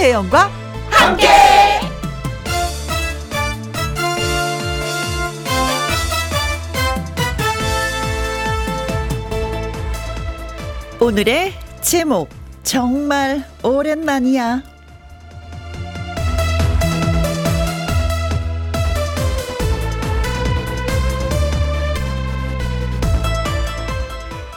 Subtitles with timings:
[0.00, 0.50] 김혜영과
[0.88, 1.28] 함께.
[10.98, 12.30] 오늘의 제목
[12.62, 14.62] 정말 오랜만이야.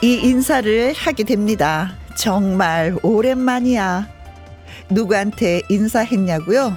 [0.00, 1.92] 이 인사를 하게 됩니다.
[2.16, 4.13] 정말 오랜만이야.
[4.94, 6.76] 누구한테 인사했냐고요?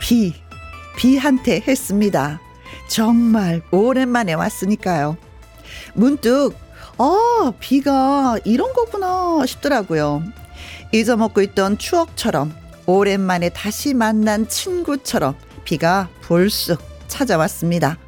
[0.00, 0.34] 비,
[0.96, 2.38] 비한테 했습니다.
[2.88, 5.16] 정말 오랜만에 왔으니까요.
[5.94, 6.52] 문득,
[6.98, 10.22] 어, 비가 이런 거구나 싶더라고요.
[10.92, 12.54] 잊어먹고 있던 추억처럼,
[12.86, 15.34] 오랜만에 다시 만난 친구처럼
[15.64, 17.98] 비가 불쑥 찾아왔습니다.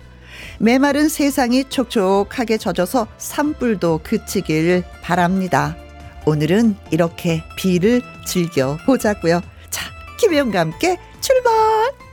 [0.60, 5.76] 메마른 세상이 촉촉하게 젖어서 산불도 그치길 바랍니다.
[6.28, 9.40] 오늘은 이렇게 비를 즐겨 보자고요.
[9.70, 9.86] 자,
[10.18, 12.07] 김혜영과 함께 출발!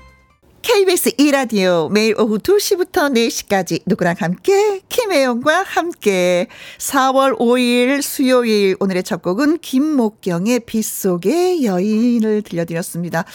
[0.65, 6.47] KBS 2라디오 매일 오후 2시부터 4시까지 누구랑 함께 김혜영과 함께
[6.79, 13.25] 4월 5일 수요일 오늘의 첫 곡은 김목경의 빗속의 여인을 들려드렸습니다.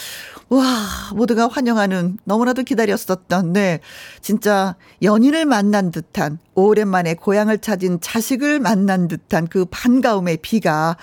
[0.49, 3.79] 와 모두가 환영하는 너무나도 기다렸었던 네
[4.19, 10.97] 진짜 연인을 만난 듯한 오랜만에 고향을 찾은 자식을 만난 듯한 그 반가움의 비가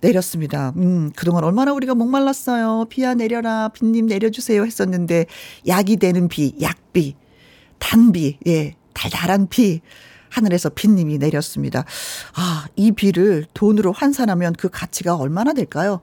[0.00, 0.72] 내렸습니다.
[0.76, 2.86] 음, 그동안 얼마나 우리가 목말랐어요.
[2.88, 5.26] 비야 내려라, 빗님 내려주세요 했었는데,
[5.66, 7.14] 약이 되는 비, 약비,
[7.78, 9.80] 단비, 예, 달달한 비.
[10.30, 11.84] 하늘에서 빗님이 내렸습니다.
[12.34, 16.02] 아, 이 비를 돈으로 환산하면 그 가치가 얼마나 될까요?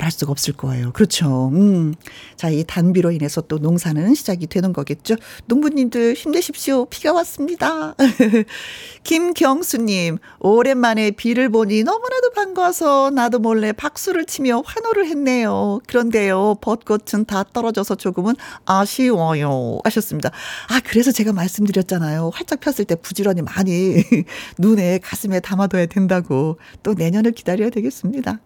[0.00, 0.92] 말할 수가 없을 거예요.
[0.92, 1.48] 그렇죠.
[1.52, 1.94] 음.
[2.36, 5.16] 자, 이 단비로 인해서 또 농사는 시작이 되는 거겠죠.
[5.46, 6.86] 농부님들 힘내십시오.
[6.86, 7.94] 비가 왔습니다.
[9.04, 15.80] 김경수님, 오랜만에 비를 보니 너무나도 반가워서 나도 몰래 박수를 치며 환호를 했네요.
[15.86, 19.78] 그런데요, 벚꽃은 다 떨어져서 조금은 아쉬워요.
[19.84, 20.30] 하셨습니다.
[20.68, 22.30] 아, 그래서 제가 말씀드렸잖아요.
[22.34, 24.02] 활짝 폈을 때 부지런히 많이
[24.58, 26.58] 눈에 가슴에 담아둬야 된다고.
[26.82, 28.40] 또 내년을 기다려야 되겠습니다.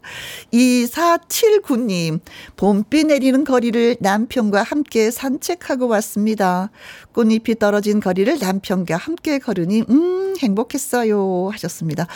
[0.52, 2.20] 이4 7 구님,
[2.56, 6.70] 봄비 내리는 거리를 남편과 함께 산책하고 왔습니다.
[7.12, 11.50] 꽃잎이 떨어진 거리를 남편과 함께 걸으니, 음, 행복했어요.
[11.52, 12.06] 하셨습니다.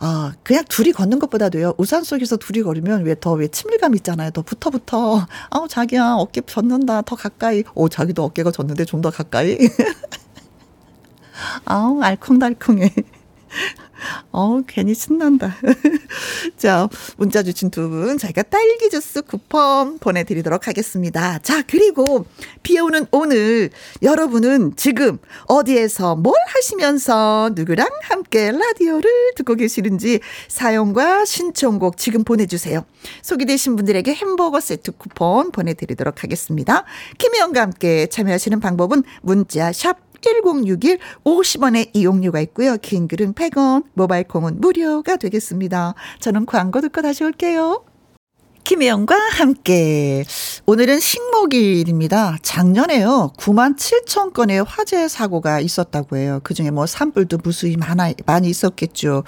[0.00, 4.30] 아, 그냥 둘이 걷는 것보다도요, 우산 속에서 둘이 걸으면 왜 더, 왜 친밀감 있잖아요.
[4.30, 5.26] 더 붙어 붙어.
[5.50, 7.02] 아우, 자기야, 어깨 젖는다.
[7.02, 7.64] 더 가까이.
[7.74, 9.58] 오, 자기도 어깨가 젖는데 좀 더 가까이.
[11.66, 12.90] 아우, 알콩달콩해.
[14.32, 15.56] 어우, 괜히 신난다.
[16.56, 21.38] 자, 문자 주신 두 분, 저희가 딸기 주스 쿠폰 보내드리도록 하겠습니다.
[21.38, 22.26] 자, 그리고
[22.62, 23.70] 비 오는 오늘,
[24.02, 32.84] 여러분은 지금 어디에서 뭘 하시면서 누구랑 함께 라디오를 듣고 계시는지 사용과 신청곡 지금 보내주세요.
[33.22, 36.84] 소개되신 분들에게 햄버거 세트 쿠폰 보내드리도록 하겠습니다.
[37.18, 42.76] 김혜영과 함께 참여하시는 방법은 문자 샵 1061 50원의 이용료가 있고요.
[42.78, 45.94] 긴 글은 100원, 모바일 콩은 무료가 되겠습니다.
[46.20, 47.84] 저는 광고 듣고 다시 올게요.
[48.64, 50.24] 김혜영과 함께.
[50.64, 52.38] 오늘은 식목일입니다.
[52.40, 53.32] 작년에요.
[53.36, 56.40] 9만 7천 건의 화재 사고가 있었다고 해요.
[56.42, 59.24] 그 중에 뭐 산불도 무수히 많아, 많이 있었겠죠.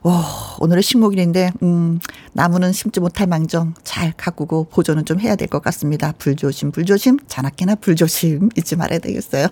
[0.00, 0.24] 와,
[0.58, 2.00] 오늘은 식목일인데, 음,
[2.32, 6.12] 나무는 심지 못할 망정 잘 가꾸고 보존은 좀 해야 될 것 같습니다.
[6.16, 9.48] 불조심, 불조심, 자나깨나 불조심 잊지 말아야 되겠어요.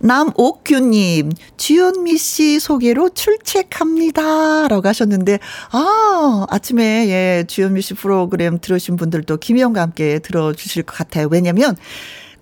[0.00, 4.68] 남옥규님, 주현미 씨 소개로 출첵합니다.
[4.68, 5.38] 라고 하셨는데,
[5.70, 11.28] 아, 아침에, 예, 주현미 씨 프로그램 들으신 분들도 김희영과 함께 들어주실 것 같아요.
[11.30, 11.76] 왜냐면,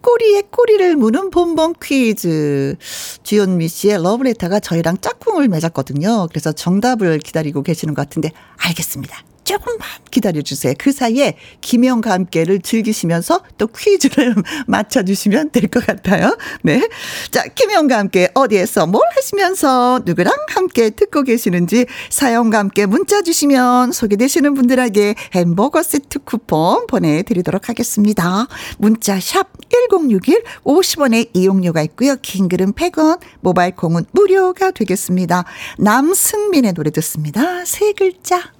[0.00, 2.76] 꼬리에 꼬리를 무는 본본 퀴즈.
[3.22, 6.28] 주현미 씨의 러브레터가 저희랑 짝꿍을 맺었거든요.
[6.28, 9.22] 그래서 정답을 기다리고 계시는 것 같은데, 알겠습니다.
[9.50, 10.74] 조금만 기다려주세요.
[10.78, 14.34] 그 사이에 김영과 함께를 즐기시면서 또 퀴즈를
[14.68, 16.36] 맞춰주시면 될 것 같아요.
[16.62, 16.88] 네.
[17.30, 24.54] 자, 김영과 함께 어디에서 뭘 하시면서 누구랑 함께 듣고 계시는지 사연과 함께 문자 주시면 소개되시는
[24.54, 28.46] 분들에게 햄버거 세트 쿠폰 보내드리도록 하겠습니다.
[28.78, 29.48] 문자 샵
[29.90, 32.16] 1061 50원의 이용료가 있고요.
[32.22, 35.44] 긴 글은 100원, 모바일 콩은 무료가 되겠습니다.
[35.78, 37.64] 남승민의 노래 듣습니다.
[37.64, 38.59] 세 글자.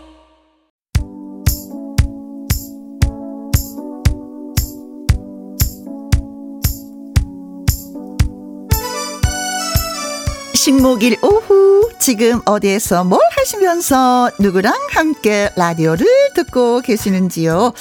[10.61, 16.05] 식목일 오후 지금 어디에서 뭘 하시면서 누구랑 함께 라디오를
[16.35, 17.73] 듣고 계시는지요?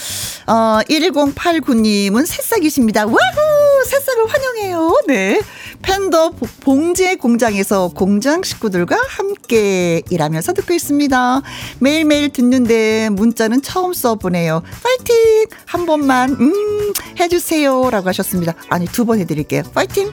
[0.47, 3.05] 어, 1089님은 새싹이십니다.
[3.05, 3.85] 와후!
[3.85, 5.03] 새싹을 환영해요.
[5.09, 5.43] 네.
[5.83, 6.31] 팬더
[6.61, 11.43] 봉제 공장에서 공장 식구들과 함께 일하면서 듣고 있습니다.
[11.81, 14.63] 매일매일 듣는데 문자는 처음 써보네요.
[14.83, 15.45] 파이팅!
[15.67, 17.91] 한 번만, 음, 해주세요.
[17.91, 18.55] 라고 하셨습니다.
[18.71, 19.65] 아니, 두 번 해드릴게요.
[19.75, 20.11] 파이팅!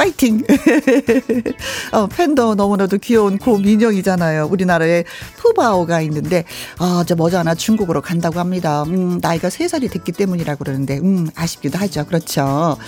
[0.00, 0.42] 파이팅!
[1.92, 4.48] 어, 팬더 너무나도 귀여운 고 민영이잖아요.
[4.50, 5.04] 우리나라에
[5.36, 6.44] 푸바오가 있는데,
[6.78, 8.82] 아, 저 머지않아 중국으로 간다고 합니다.
[8.84, 12.06] 음, 나이가 3살이 됐기 때문이라고 그러는데, 음, 아쉽기도 하죠.
[12.06, 12.78] 그렇죠.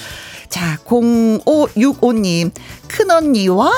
[0.48, 2.50] 자, 0565님,
[2.88, 3.70] 큰언니와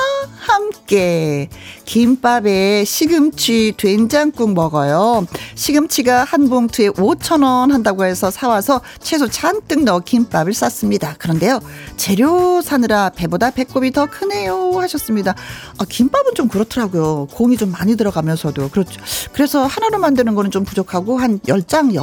[0.47, 1.49] 함께
[1.85, 5.25] 김밥에 시금치 된장국 먹어요.
[5.55, 11.15] 시금치가 한 봉투에 5천 원 한다고 해서 사와서 채소 잔뜩 넣어 김밥을 쌌습니다.
[11.17, 11.59] 그런데요,
[11.97, 14.73] 재료 사느라 배보다 배꼽이 더 크네요.
[14.79, 15.35] 하셨습니다.
[15.77, 17.27] 아, 김밥은 좀 그렇더라고요.
[17.33, 18.69] 공이 좀 많이 들어가면서도.
[18.69, 19.01] 그렇죠.
[19.33, 21.95] 그래서 하나로 만드는 거는 좀 부족하고 한 10장,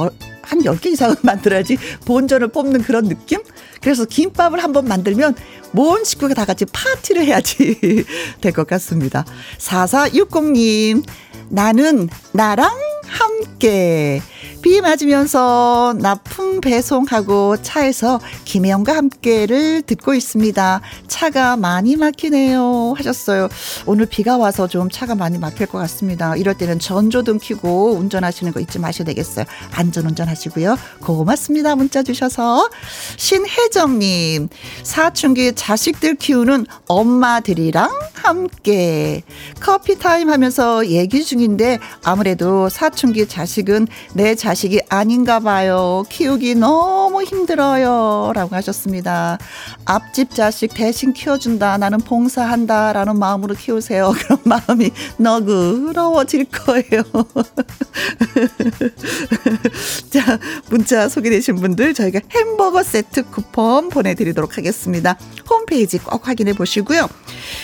[0.43, 3.39] 한 10개 이상은 만들어야지 본전을 뽑는 그런 느낌?
[3.81, 5.35] 그래서 김밥을 한번 만들면
[5.71, 8.05] 모은 식구가 다 같이 파티를 해야지
[8.41, 9.25] 될 것 같습니다.
[9.57, 11.03] 4460님,
[11.49, 12.69] 나는 나랑
[13.07, 14.21] 함께
[14.63, 20.79] 비 맞으면서 납품 배송하고 차에서 김혜영과 함께를 듣고 있습니다.
[21.09, 23.49] 차가 많이 막히네요 하셨어요.
[23.85, 26.37] 오늘 비가 와서 좀 차가 많이 막힐 것 같습니다.
[26.37, 29.43] 이럴 때는 전조등 켜고 운전하시는 거 잊지 마셔야 되겠어요.
[29.73, 30.77] 안전 운전 하시고요.
[31.01, 31.75] 고맙습니다.
[31.75, 32.69] 문자 주셔서
[33.17, 34.47] 신혜정님
[34.83, 39.23] 사춘기 자식들 키우는 엄마들이랑 함께
[39.59, 46.03] 커피 타임 하면서 얘기 중인데 아무래도 사춘기 자식은 내 자식 이 아닌가 봐요.
[46.09, 48.31] 키우기 너무 힘들어요.
[48.35, 49.37] 라고 하셨습니다.
[49.85, 51.77] 앞집 자식 대신 키워준다.
[51.77, 52.93] 나는 봉사한다.
[52.93, 54.13] 라는 마음으로 키우세요.
[54.15, 57.03] 그런 마음이 너그러워질 거예요.
[60.11, 60.39] 자,
[60.69, 65.17] 문자 소개되신 분들 저희가 햄버거 세트 쿠폰 보내드리도록 하겠습니다.
[65.49, 67.07] 홈페이지 꼭 확인해 보시고요.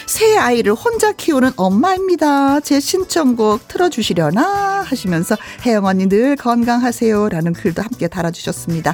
[0.08, 2.60] 새 아이를 혼자 키우는 엄마입니다.
[2.62, 7.30] 제 신청곡 틀어주시려나 하시면서 혜영 언니 늘 건강 하세요.
[7.30, 8.94] 라는 글도 함께 달아주셨습니다.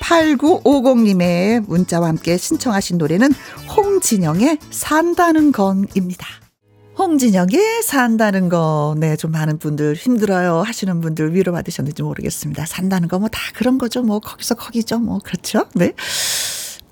[0.00, 3.32] 8950님의 문자와 함께 신청하신 노래는
[3.76, 6.26] 홍진영의 산다는 건입니다.
[6.98, 12.64] 홍진영의 산다는 거, 네, 좀 많은 분들 힘들어요 하시는 분들 위로받으셨는지 모르겠습니다.
[12.64, 14.02] 산다는 거 뭐 다 그런 거죠.
[14.02, 14.98] 뭐 거기서 거기죠.
[14.98, 15.66] 뭐 그렇죠.
[15.74, 15.92] 네.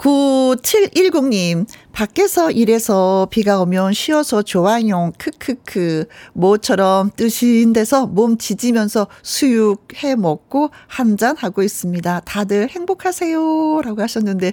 [0.05, 5.13] 9710님, 밖에서 일해서 비가 오면 쉬어서 좋아요.
[5.17, 6.05] 크크크.
[6.35, 12.21] 모처럼 뜨신 데서 몸 지지면서 수육 해 먹고 한 잔 하고 있습니다.
[12.27, 13.81] 다들 행복하세요.
[13.83, 14.53] 라고 하셨는데,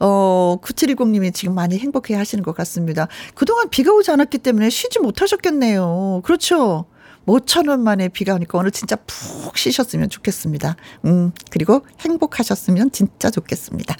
[0.00, 3.08] 어, 9710님이 지금 많이 행복해 하시는 것 같습니다.
[3.34, 6.20] 그동안 비가 오지 않았기 때문에 쉬지 못하셨겠네요.
[6.24, 6.84] 그렇죠?
[7.28, 10.76] 모천 원 만에 비가 오니까 오늘 진짜 푹 쉬셨으면 좋겠습니다.
[11.04, 13.94] 음, 그리고 행복하셨으면 진짜 좋겠습니다.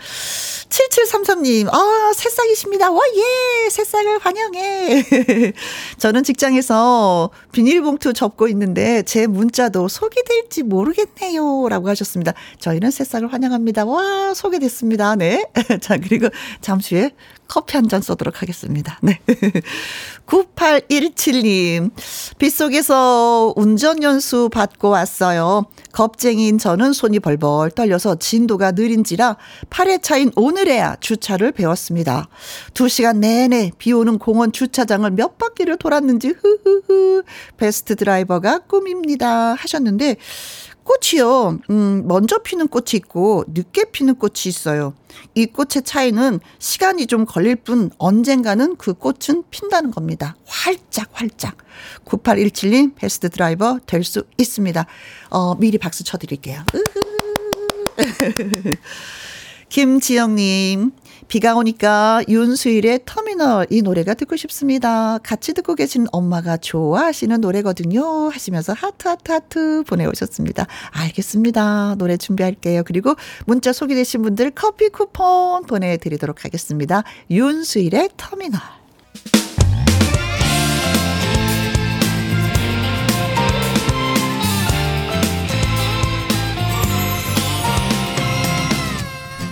[0.71, 2.91] 7733님, 아, 새싹이십니다.
[2.91, 5.05] 와, 예, 새싹을 환영해.
[5.99, 11.69] 저는 직장에서 비닐봉투 접고 있는데 제 문자도 소개될지 모르겠네요.
[11.69, 12.33] 라고 하셨습니다.
[12.61, 13.85] 저희는 새싹을 환영합니다.
[13.85, 15.17] 와, 소개됐습니다.
[15.17, 15.45] 네.
[15.83, 16.29] 자, 그리고
[16.63, 17.11] 잠시 후에
[17.49, 18.99] 커피 한 잔 쏘도록 하겠습니다.
[19.03, 19.19] 네.
[20.27, 21.91] 9817님,
[22.39, 25.65] 빗속에서 운전연수 받고 왔어요.
[25.93, 29.37] 겁쟁이인 저는 손이 벌벌 떨려서 진도가 느린지라
[29.71, 32.29] 8회 차인 오늘에야 주차를 배웠습니다.
[32.75, 37.23] 2시간 내내 비 오는 공원 주차장을 몇 바퀴를 돌았는지, 흐흐흐.
[37.57, 39.55] 베스트 드라이버가 꿈입니다.
[39.55, 40.17] 하셨는데,
[40.89, 41.59] 꽃이요.
[41.71, 44.95] 음, 먼저 피는 꽃이 있고 늦게 피는 꽃이 있어요.
[45.35, 50.37] 이 꽃의 차이는 시간이 좀 걸릴 뿐 언젠가는 그 꽃은 핀다는 겁니다.
[50.47, 51.57] 활짝 활짝.
[52.07, 54.87] 9817님 베스트 드라이버 될 수 있습니다.
[55.31, 56.65] 어, 미리 박수 쳐 드릴게요.
[59.69, 60.93] 김지영님,
[61.29, 65.19] 비가 오니까 윤수일의 터미널 이 노래가 듣고 싶습니다.
[65.19, 68.31] 같이 듣고 계신 엄마가 좋아하시는 노래거든요.
[68.31, 70.67] 하시면서 하트 하트 하트 보내오셨습니다.
[70.91, 71.97] 알겠습니다.
[71.99, 72.83] 노래 준비할게요.
[72.85, 73.15] 그리고
[73.47, 77.05] 문자 소개되신 분들 커피 쿠폰 보내드리도록 하겠습니다.
[77.31, 78.78] 윤수일의 터미널.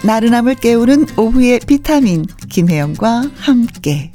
[0.07, 4.13] 나른함을 깨우는 오후의 비타민 김혜영과 함께.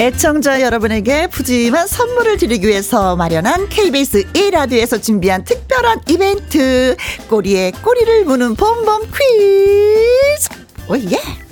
[0.00, 6.96] 애청자 여러분에게 푸짐한 선물을 드리기 위해서 마련한 KBS 1라디오에서 준비한 특별한 이벤트.
[7.28, 10.48] 꼬리에 꼬리를 무는 봄봄 퀴즈.
[10.88, 11.47] 오예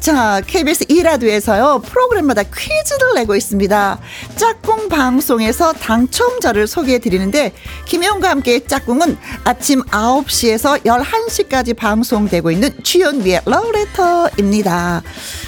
[0.00, 3.98] 자, KBS 2라디오에서요, 프로그램마다 퀴즈를 내고 있습니다.
[4.36, 7.52] 짝꿍 방송에서 당첨자를 소개해 드리는데,
[7.86, 15.02] 김혜영과 함께 짝꿍은 아침 9시에서 11시까지 방송되고 있는 주연미의 러브레터입니다.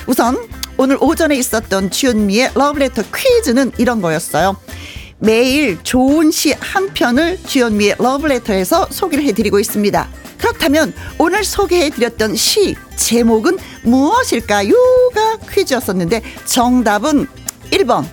[0.08, 4.56] 우선, 오늘 오전에 있었던 주현미의 러브레터 퀴즈는 이런 거였어요.
[5.20, 10.08] 매일 좋은 시 한 편을 주현미의 러브레터에서 소개를 해드리고 있습니다.
[10.38, 17.26] 그렇다면 오늘 소개해드렸던 시 제목은 무엇일까요?가 퀴즈였었는데 정답은
[17.71, 18.07] 1번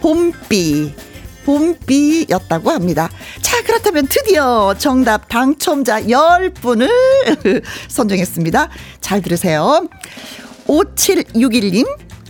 [0.00, 0.94] 봄비
[1.48, 3.08] 봄비였다고 합니다.
[3.40, 6.90] 자, 그렇다면 드디어 정답 당첨자 10분을
[7.88, 8.68] 선정했습니다.
[9.00, 9.88] 잘 들으세요.
[10.66, 11.86] 5761님,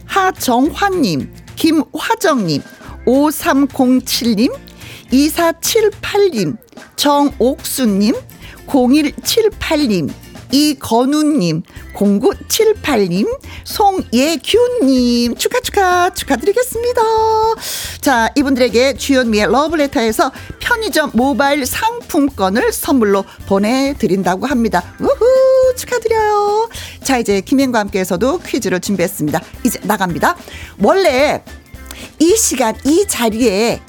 [0.07, 2.63] 하정환님, 김화정님,
[3.07, 4.55] 5307님,
[5.13, 6.57] 2478님,
[6.95, 8.15] 정옥수님,
[8.69, 10.11] 0178님,
[10.51, 11.63] 이건우님,
[11.95, 17.03] 0978님, 송예균님, 축하, 축하, 축하드리겠습니다.
[18.01, 24.95] 자, 이분들에게 주현미의 러브레터에서 편의점 모바일 상품권을 선물로 보내드린다고 합니다.
[25.01, 26.69] 우후, 축하드려요.
[27.03, 29.43] 자, 이제 김현과 함께해서도 퀴즈를 준비했습니다.
[29.65, 30.37] 이제 나갑니다.
[30.83, 31.43] 원래
[32.19, 33.81] 이 시간, 이 자리에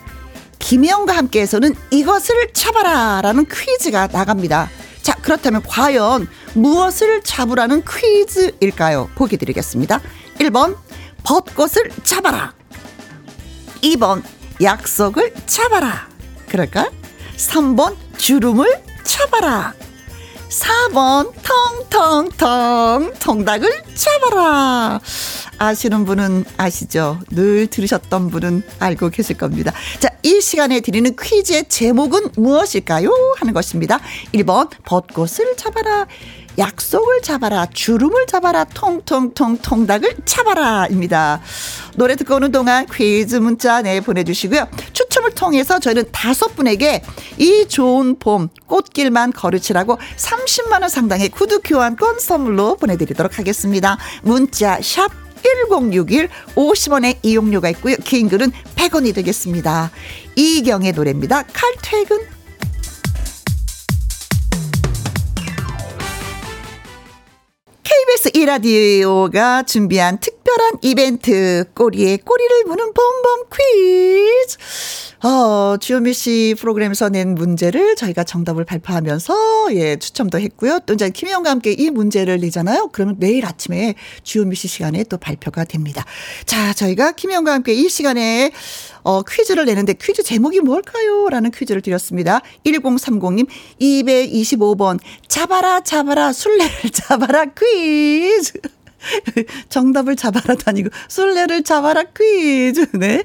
[0.59, 4.69] 김혜영과 함께해서는 이것을 잡아라 라는 퀴즈가 나갑니다.
[5.01, 9.09] 자, 그렇다면 과연 무엇을 잡으라는 퀴즈일까요?
[9.15, 10.01] 보기 드리겠습니다.
[10.39, 10.77] 1번,
[11.23, 12.53] 벚꽃을 잡아라.
[13.81, 14.21] 2번,
[14.61, 16.07] 약속을 잡아라.
[16.47, 16.91] 그럴까?
[17.37, 19.73] 3번, 주름을 잡아라.
[20.49, 21.31] 4번,
[21.89, 24.99] 텅텅텅, 통닭을 잡아라.
[25.59, 27.19] 아시는 분은 아시죠?
[27.29, 29.71] 늘 들으셨던 분은 알고 계실 겁니다.
[29.99, 33.11] 자, 이 시간에 드리는 퀴즈의 제목은 무엇일까요?
[33.37, 33.99] 하는 것입니다.
[34.33, 36.07] 1번, 벚꽃을 잡아라.
[36.59, 37.65] 약속을 잡아라.
[37.65, 38.65] 주름을 잡아라.
[38.65, 40.87] 통통통 통닭을 잡아라.
[40.87, 41.41] 입니다.
[41.95, 44.67] 노래 듣고 오는 동안 퀴즈 문자 내 보내주시고요.
[44.93, 47.01] 추첨을 통해서 저희는 다섯 분에게
[47.37, 53.97] 이 좋은 봄 꽃길만 거르치라고 30만 원 상당의 구두 교환권 선물로 보내드리도록 하겠습니다.
[54.21, 55.09] 문자 샵
[55.69, 57.95] 1061 50원의 이용료가 있고요.
[58.03, 59.91] 긴 글은 100원이 되겠습니다.
[60.35, 61.43] 이경의 노래입니다.
[61.53, 62.38] 칼퇴근
[67.99, 74.57] KBS 이라디오가 준비한 특 별한 이벤트 꼬리에 꼬리를 무는 봄봄 퀴즈
[75.21, 80.79] 어, 주현미 씨 프로그램에서 낸 문제를 저희가 정답을 발표하면서 예, 추첨도 했고요.
[80.85, 82.89] 또 이제 김혜영과 함께 이 문제를 내잖아요.
[82.93, 86.05] 그러면 내일 아침에 주현미 씨 시간에 또 발표가 됩니다.
[86.45, 88.51] 자, 저희가 김혜영과 함께 이 시간에
[89.03, 91.27] 어, 퀴즈를 내는데 퀴즈 제목이 뭘까요?
[91.29, 92.41] 라는 퀴즈를 드렸습니다.
[92.65, 93.45] 1030님,
[93.81, 98.53] 225번, 잡아라, 잡아라, 술래를 잡아라 퀴즈.
[99.69, 102.87] 정답을 잡아라 다니고 술래를 잡아라 퀴즈.
[102.93, 103.23] 네.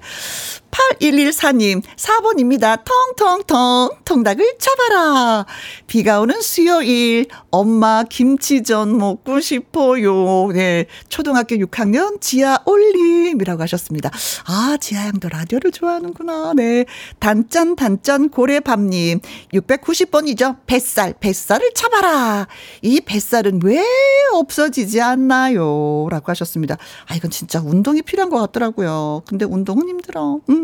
[0.75, 2.83] 8114님, 4번입니다.
[2.85, 5.47] 텅텅텅, 통닭을 잡아라.
[5.87, 10.51] 비가 오는 수요일, 엄마 김치전 먹고 싶어요.
[10.53, 10.87] 네.
[11.09, 14.11] 초등학교 6학년 지아 올림이라고 하셨습니다.
[14.47, 16.55] 아, 지아 양도 라디오를 좋아하는구나.
[16.57, 16.87] 네.
[17.21, 19.21] 단짠, 단짠 고래밤님,
[19.53, 20.57] 690번이죠.
[20.67, 22.49] 뱃살, 뱃살을 잡아라.
[22.83, 23.85] 이 뱃살은 왜
[24.33, 26.09] 없어지지 않나요?
[26.11, 26.77] 라고 하셨습니다.
[27.07, 29.23] 아, 이건 진짜 운동이 필요한 것 같더라고요.
[29.27, 30.41] 근데 운동은 힘들어.
[30.51, 30.64] 음.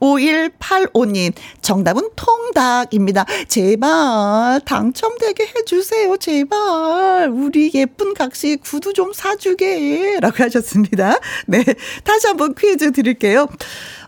[0.00, 3.24] 5185님, 정답은 통닭입니다.
[3.48, 6.16] 제발, 당첨되게 해주세요.
[6.16, 7.30] 제발.
[7.30, 10.18] 우리 예쁜 각시 구두 좀 사주게.
[10.20, 11.18] 라고 하셨습니다.
[11.46, 11.64] 네.
[12.04, 13.46] 다시 한번 퀴즈 드릴게요.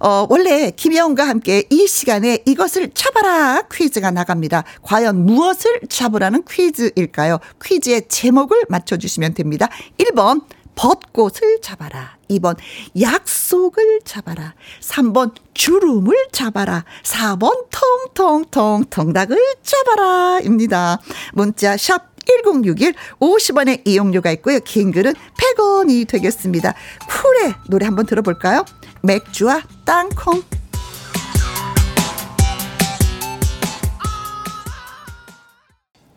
[0.01, 4.65] 어, 원래 김혜영과 함께 이 시간에 이것을 잡아라 퀴즈가 나갑니다.
[4.83, 7.39] 과연 무엇을 잡으라는 퀴즈일까요?
[7.63, 9.69] 퀴즈의 제목을 맞춰주시면 됩니다.
[9.99, 10.43] 1번,
[10.79, 12.17] 벚꽃을 잡아라.
[12.31, 12.57] 2번
[13.01, 14.55] 약속을 잡아라.
[14.81, 16.85] 3번 주름을 잡아라.
[17.03, 17.67] 4번
[18.15, 20.39] 통통통 통닭을 잡아라.
[20.41, 21.01] 입니다.
[21.33, 24.61] 문자 샵 1061 50원의 이용료가 있고요.
[24.61, 26.75] 긴 글은 100원이 되겠습니다.
[27.09, 28.65] 쿨의 노래 한번 들어볼까요?
[29.03, 30.45] 맥주와 땅콩.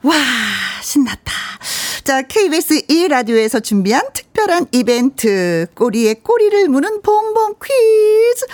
[0.04, 0.14] 와,
[0.84, 1.32] 신났다.
[2.12, 8.46] 자, KBS 2라디오에서 준비한 특별한 이벤트, 꼬리에 꼬리를 무는 봄봄 퀴즈.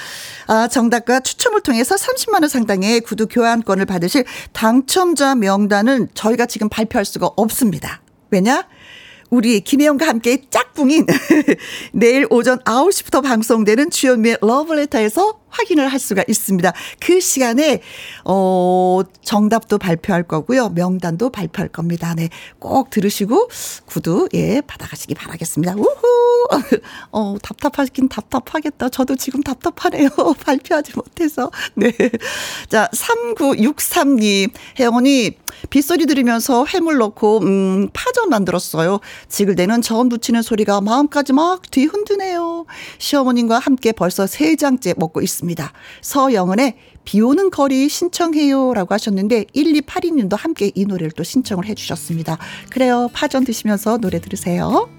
[0.45, 7.31] 아, 정답과 추첨을 통해서 30만원 상당의 구두 교환권을 받으실 당첨자 명단은 저희가 지금 발표할 수가
[7.35, 8.03] 없습니다.
[8.29, 8.67] 왜냐?
[9.31, 11.07] 우리 김혜영과 함께 짝꿍인
[11.93, 16.73] 내일 오전 9시부터 방송되는 주현미의 러브레터에서 확인을 할 수가 있습니다.
[16.99, 17.81] 그 시간에
[18.25, 20.69] 어 정답도 발표할 거고요.
[20.69, 22.13] 명단도 발표할 겁니다.
[22.15, 22.29] 네.
[22.59, 23.49] 꼭 들으시고
[23.85, 25.75] 구두 예 받아 가시기 바라겠습니다.
[25.75, 26.01] 우후.
[27.11, 28.89] 어 답답하긴 답답하겠다.
[28.89, 30.09] 저도 지금 답답하네요.
[30.43, 31.51] 발표하지 못해서.
[31.75, 31.91] 네.
[32.69, 34.51] 자, 3963님.
[34.79, 35.31] 혜영 언니
[35.69, 38.99] 빗소리 들으면서 해물 넣고 음 파전 만들었어요.
[39.29, 42.65] 지글대는 전 부치는 소리가 마음까지 막 뒤흔드네요.
[42.99, 45.36] 시어머님과 함께 벌써 세 장째 먹고 있습니다.
[46.01, 46.75] 서영은의
[47.05, 52.37] 비 오는 거리 신청해요 라고 하셨는데 1282님도 함께 이 노래를 또 신청을 해 주셨습니다.
[52.69, 53.09] 그래요.
[53.13, 54.89] 파전 드시면서 노래 들으세요.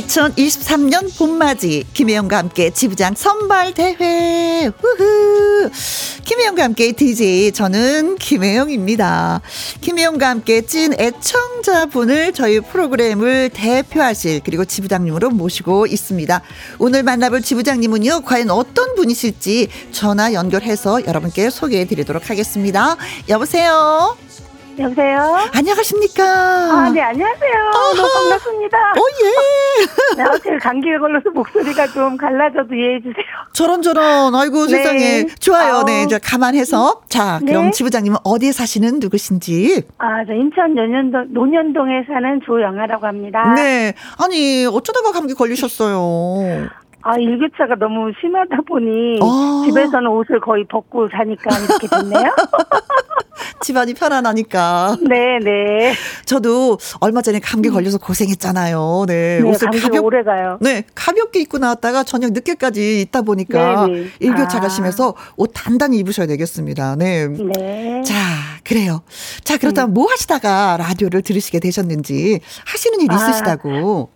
[0.00, 5.70] 2023년 봄맞이 김혜영과 함께 지부장 선발 대회 우후
[6.24, 9.40] 김혜영과 함께 DJ 저는 김혜영입니다.
[9.80, 16.42] 김혜영과 함께 찐 애청자분을 저희 프로그램을 대표하실 그리고 지부장님으로 모시고 있습니다.
[16.78, 22.96] 오늘 만나볼 지부장님은요 과연 어떤 분이실지 전화 연결해서 여러분께 소개해 드리도록 하겠습니다.
[23.28, 24.16] 여보세요.
[24.78, 25.36] 여보세요?
[25.54, 26.24] 안녕하십니까?
[26.24, 27.52] 아, 네, 안녕하세요.
[27.74, 27.94] 어허.
[27.94, 28.78] 너무 반갑습니다.
[28.96, 29.86] 오, 예.
[30.16, 33.24] 네, 제가 감기에 걸려서 목소리가 좀 갈라져도 이해해주세요.
[33.52, 34.76] 저런저런, 아이고, 네.
[34.76, 35.26] 세상에.
[35.38, 35.74] 좋아요.
[35.76, 35.84] 아우.
[35.84, 37.02] 네, 이제 감안해서.
[37.08, 37.70] 자, 그럼 네.
[37.70, 39.82] 지부장님은 어디에 사시는 누구신지?
[39.98, 43.52] 아, 저 인천 논현동, 논현동에 사는 조영아라고 합니다.
[43.54, 43.94] 네.
[44.18, 46.68] 아니, 어쩌다가 감기 걸리셨어요?
[47.06, 49.62] 아, 일교차가 너무 심하다 보니 아.
[49.66, 52.34] 집에서는 옷을 거의 벗고 자니까 이렇게 됐네요.
[53.60, 54.96] 집안이 편안하니까.
[55.08, 55.94] 네, 네.
[56.24, 57.74] 저도 얼마 전에 감기 음.
[57.74, 59.04] 걸려서 고생했잖아요.
[59.08, 59.40] 네.
[59.40, 60.58] 네 옷을 가볍 오래 가요.
[60.60, 64.08] 네, 가볍게 입고 나왔다가 저녁 늦게까지 있다 보니까 네, 네.
[64.20, 64.68] 일교차가 아.
[64.68, 66.96] 심해서 옷 단단히 입으셔야 되겠습니다.
[66.96, 67.28] 네.
[67.28, 68.02] 네.
[68.02, 68.14] 자,
[68.64, 69.02] 그래요.
[69.44, 69.94] 자, 그렇다면 음.
[69.94, 73.14] 뭐 하시다가 라디오를 들으시게 되셨는지 하시는 일 아.
[73.14, 74.10] 있으시다고.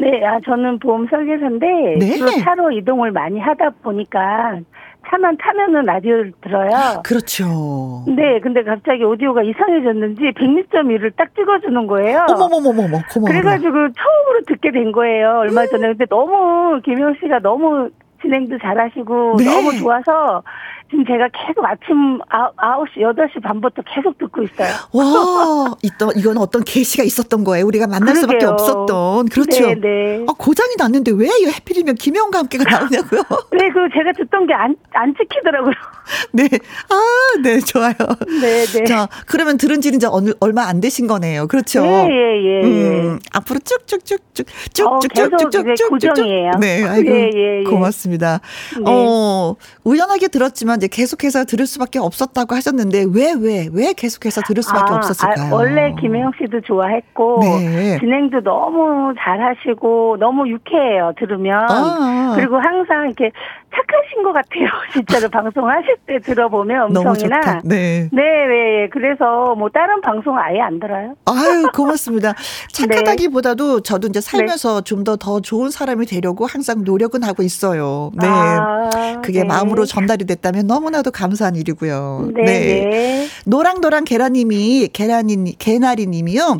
[0.00, 1.66] 네, 아, 저는 보험 설계사인데
[1.98, 2.16] 네.
[2.16, 4.60] 주로 차로 이동을 많이 하다 보니까
[5.08, 7.02] 차만 타면은 라디오를 들어요.
[7.02, 8.04] 그렇죠.
[8.06, 12.26] 네, 근데 갑자기 오디오가 이상해졌는지 106.1을 딱 찍어주는 거예요.
[12.28, 13.26] 어머머머머머, 고마워.
[13.26, 15.38] 그래가지고 처음으로 듣게 된 거예요.
[15.38, 15.88] 얼마 전에.
[15.88, 17.88] 근데 너무 김영 씨가 너무
[18.20, 19.44] 진행도 잘하시고 네.
[19.44, 20.42] 너무 좋아서
[20.90, 22.18] 지금 제가 계속 아침
[22.56, 24.68] 9시, 8시 반부터 계속 듣고 있어요.
[24.92, 27.66] 와, 있던, 이건 어떤 계시가 있었던 거예요.
[27.66, 28.38] 우리가 만날 그러게요.
[28.38, 29.28] 수밖에 없었던.
[29.28, 29.66] 그렇죠.
[29.66, 30.24] 네, 네.
[30.26, 33.20] 아, 고장이 났는데 왜이 해필이면 김영과 함께가 나오냐고요?
[33.52, 35.72] 네, 그 제가 듣던 게 안, 안 찍히더라고요.
[36.32, 36.48] 네.
[36.88, 37.92] 아, 네, 좋아요.
[38.40, 38.84] 네, 네.
[38.84, 41.48] 자, 그러면 들은 지는 이제 어느, 얼마 안 되신 거네요.
[41.48, 41.84] 그렇죠.
[41.84, 42.64] 예, 예, 예.
[42.64, 45.90] 음, 앞으로 쭉쭉쭉쭉, 쭉쭉쭉쭉쭉.
[45.90, 46.52] 고정이에요.
[46.60, 47.10] 네, 아이고.
[47.10, 47.64] 예, 예, 예.
[47.64, 48.40] 고맙습니다.
[48.78, 48.84] 네.
[48.86, 54.92] 어, 우연하게 들었지만 이제 계속해서 들을 수밖에 없었다고 하셨는데 왜 왜, 왜 계속해서 들을 수밖에
[54.92, 55.52] 아, 없었을까요?
[55.52, 57.98] 아, 원래 김혜영 씨도 좋아했고 네.
[57.98, 63.30] 진행도 너무 잘하시고 너무 유쾌해요 들으면 아, 그리고 항상 이렇게
[63.74, 64.68] 착하신 것 같아요.
[64.92, 67.60] 진짜로 방송하실 때 들어보면 음성이나.
[67.64, 68.08] 네.
[68.12, 68.88] 네, 네.
[68.90, 71.14] 그래서 뭐 다른 방송 아예 안 들어요.
[71.26, 72.34] 아유, 고맙습니다.
[72.72, 73.82] 착하다기보다도 네.
[73.82, 74.84] 저도 이제 살면서 네.
[74.84, 78.10] 좀더 더 좋은 사람이 되려고 항상 노력은 하고 있어요.
[78.14, 78.26] 네.
[78.26, 79.44] 아, 그게 네.
[79.44, 82.30] 마음으로 전달이 됐다면 너무나도 감사한 일이고요.
[82.34, 82.42] 네.
[82.42, 82.58] 네.
[82.58, 83.26] 네.
[83.46, 86.58] 노랑노랑 계란님이 계란이 개나리 님이요.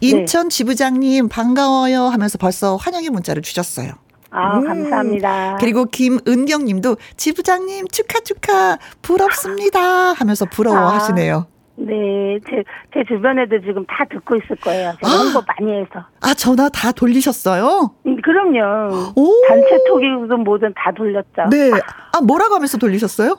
[0.00, 3.92] 인천 지부장님 반가워요 하면서 벌써 환영의 문자를 주셨어요.
[4.30, 4.64] 아, 음.
[4.64, 5.56] 감사합니다.
[5.60, 9.80] 그리고 김은경 님도 지부장님 축하 축하 부럽습니다
[10.12, 11.46] 하면서 부러워하시네요.
[11.46, 11.60] 아.
[11.76, 12.62] 네, 제,
[12.92, 14.92] 제 주변에도 지금 다 듣고 있을 거예요.
[15.02, 16.04] 제가 아, 홍보 많이 해서.
[16.20, 17.90] 아, 전화 다 돌리셨어요?
[18.06, 19.12] 음, 그럼요.
[19.16, 19.46] 오.
[19.48, 21.48] 단체 톡이든 뭐든 다 돌렸죠.
[21.50, 21.70] 네.
[22.12, 23.36] 아, 뭐라고 하면서 돌리셨어요?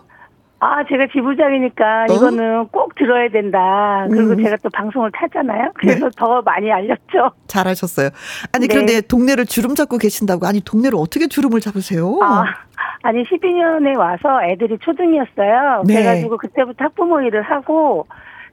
[0.64, 2.14] 아, 제가 지부장이니까 어?
[2.14, 4.06] 이거는 꼭 들어야 된다.
[4.08, 4.44] 그리고 음.
[4.44, 5.72] 제가 또 방송을 타잖아요.
[5.74, 6.12] 그래서 네.
[6.16, 7.32] 더 많이 알렸죠.
[7.48, 8.10] 잘하셨어요.
[8.54, 8.74] 아니, 네.
[8.74, 10.46] 그런데 동네를 주름 잡고 계신다고.
[10.46, 12.20] 아니, 동네를 어떻게 주름을 잡으세요?
[12.22, 12.46] 아,
[13.02, 15.82] 아니, 12년에 와서 애들이 초등이었어요.
[15.88, 15.96] 네.
[15.96, 18.06] 그래가지고 그때부터 학부모 일을 하고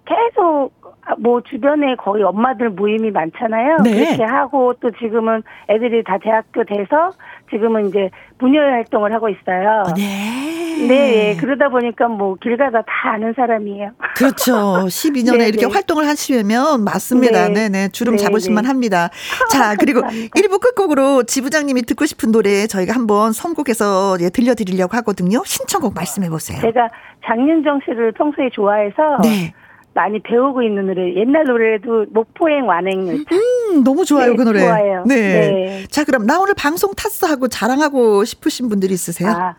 [0.06, 0.70] 계속
[1.18, 3.78] 뭐 주변에 거의 엄마들 모임이 많잖아요.
[3.84, 4.04] 네.
[4.04, 7.12] 그렇게 하고 또 지금은 애들이 다 대학교 돼서
[7.50, 9.84] 지금은 이제 분녀회 활동을 하고 있어요.
[9.96, 10.86] 네.
[10.86, 11.36] 네.
[11.40, 13.90] 그러다 보니까 뭐 길 가다 다 아는 사람이에요.
[14.16, 14.52] 그렇죠.
[14.86, 15.72] 12년에 네, 이렇게 네.
[15.72, 17.48] 활동을 하시면 맞습니다.
[17.48, 17.88] 네, 네.
[17.88, 18.68] 주름 네, 잡으실만 네.
[18.68, 19.08] 합니다.
[19.50, 25.42] 자, 그리고 1부 끝곡으로 지부장님이 듣고 싶은 노래 저희가 한번 선곡해서 예, 들려드리려고 하거든요.
[25.44, 26.60] 신청곡 말씀해 보세요.
[26.60, 26.88] 제가
[27.26, 29.52] 장윤정 씨를 평소에 좋아해서 네.
[29.98, 31.12] 많이 배우고 있는 노래.
[31.16, 33.34] 옛날 노래도 목포행 완행 열차.
[33.34, 34.60] 음, 너무 좋아요, 네, 그 노래.
[34.60, 35.04] 좋아요.
[35.08, 35.16] 네.
[35.16, 35.86] 네.
[35.90, 39.28] 자, 그럼 나 오늘 방송 탔어 하고 자랑하고 싶으신 분들이 있으세요?
[39.28, 39.56] 아,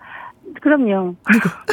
[0.62, 1.15] 그럼요.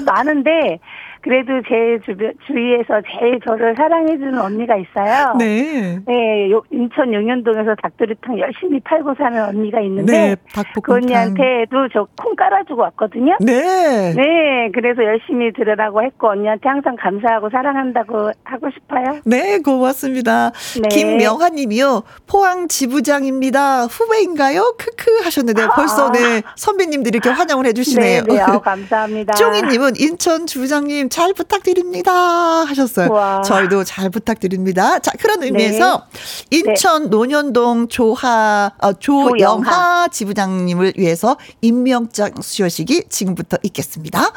[0.04, 0.80] 많은데
[1.26, 5.34] 그래도 제 주변 주위에서 제일 저를 사랑해주는 언니가 있어요.
[5.38, 5.98] 네.
[6.06, 10.36] 네, 요, 인천 용현동에서 닭도리탕 열심히 팔고 사는 언니가 있는데 네,
[10.82, 13.36] 그 언니한테도 저 콩 깔아주고 왔거든요.
[13.40, 14.14] 네.
[14.14, 19.20] 네, 그래서 열심히 들으라고 했고 언니한테 항상 감사하고 사랑한다고 하고 싶어요.
[19.24, 20.50] 네, 고맙습니다.
[20.82, 20.88] 네.
[20.88, 22.02] 김명화님이요.
[22.26, 23.84] 포항 지부장입니다.
[23.84, 24.74] 후배인가요?
[24.78, 25.68] 크크 하셨는데 아.
[25.74, 28.22] 벌써 네 선배님들이 이렇게 환영을 해주시네요.
[28.24, 29.34] 네, 네 어, 감사합니다.
[29.36, 33.10] 쫑이님은 인천 주부장님 잘 부탁드립니다 하셨어요.
[33.10, 33.40] 와.
[33.40, 34.98] 저희도 잘 부탁드립니다.
[34.98, 36.04] 자 그런 의미에서
[36.50, 36.58] 네.
[36.58, 37.08] 인천 네.
[37.08, 44.30] 논현동 조하 어, 조영하, 조영하 지부장님을 위해서 임명장 수여식이 지금부터 있겠습니다.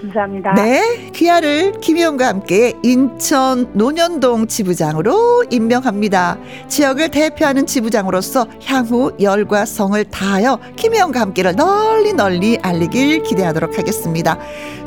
[0.00, 0.52] 감사합니다.
[0.54, 6.38] 네, 귀하를 김희영과 함께 인천 논현동 지부장으로 임명합니다.
[6.68, 14.38] 지역을 대표하는 지부장으로서 향후 열과 성을 다하여 김희영과 함께를 널리 널리 알리길 기대하도록 하겠습니다.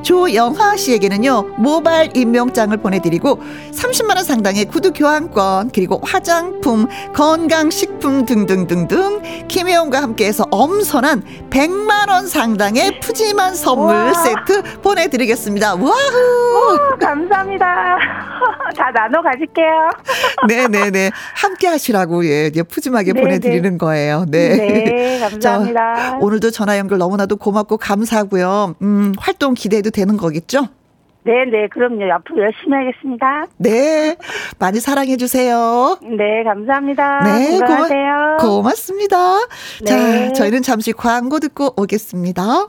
[0.02, 3.42] 조영하 씨에게 는요 모바일 임명장을 보내드리고
[3.72, 13.00] 30만 원 상당의 구두 교환권 그리고 화장품 건강식품 등등등등 김혜영과 함께해서 엄선한 100만 원 상당의
[13.00, 14.14] 푸짐한 선물 와.
[14.14, 15.76] 세트 보내드리겠습니다.
[15.76, 17.66] 와우 감사합니다.
[18.78, 19.90] 다 나눠 가질게요.
[20.48, 23.22] 네네네 함께 하시라고 예 푸짐하게 네네.
[23.26, 24.26] 보내드리는 거예요.
[24.28, 24.56] 네.
[24.58, 25.96] 네 감사합니다.
[25.96, 28.76] 자, 오늘도 전화 연결 너무나도 고맙고 감사하고요.
[28.82, 30.68] 음 활동 기대해도 되는 거겠죠?
[31.24, 32.12] 네, 네, 그럼요.
[32.14, 33.46] 앞으로 열심히 하겠습니다.
[33.58, 34.16] 네,
[34.58, 35.98] 많이 사랑해 주세요.
[36.02, 37.20] 네, 감사합니다.
[37.24, 38.38] 네, 고마세요.
[38.40, 39.18] 고맙습니다.
[39.86, 40.28] 네.
[40.28, 42.68] 자, 저희는 잠시 광고 듣고 오겠습니다.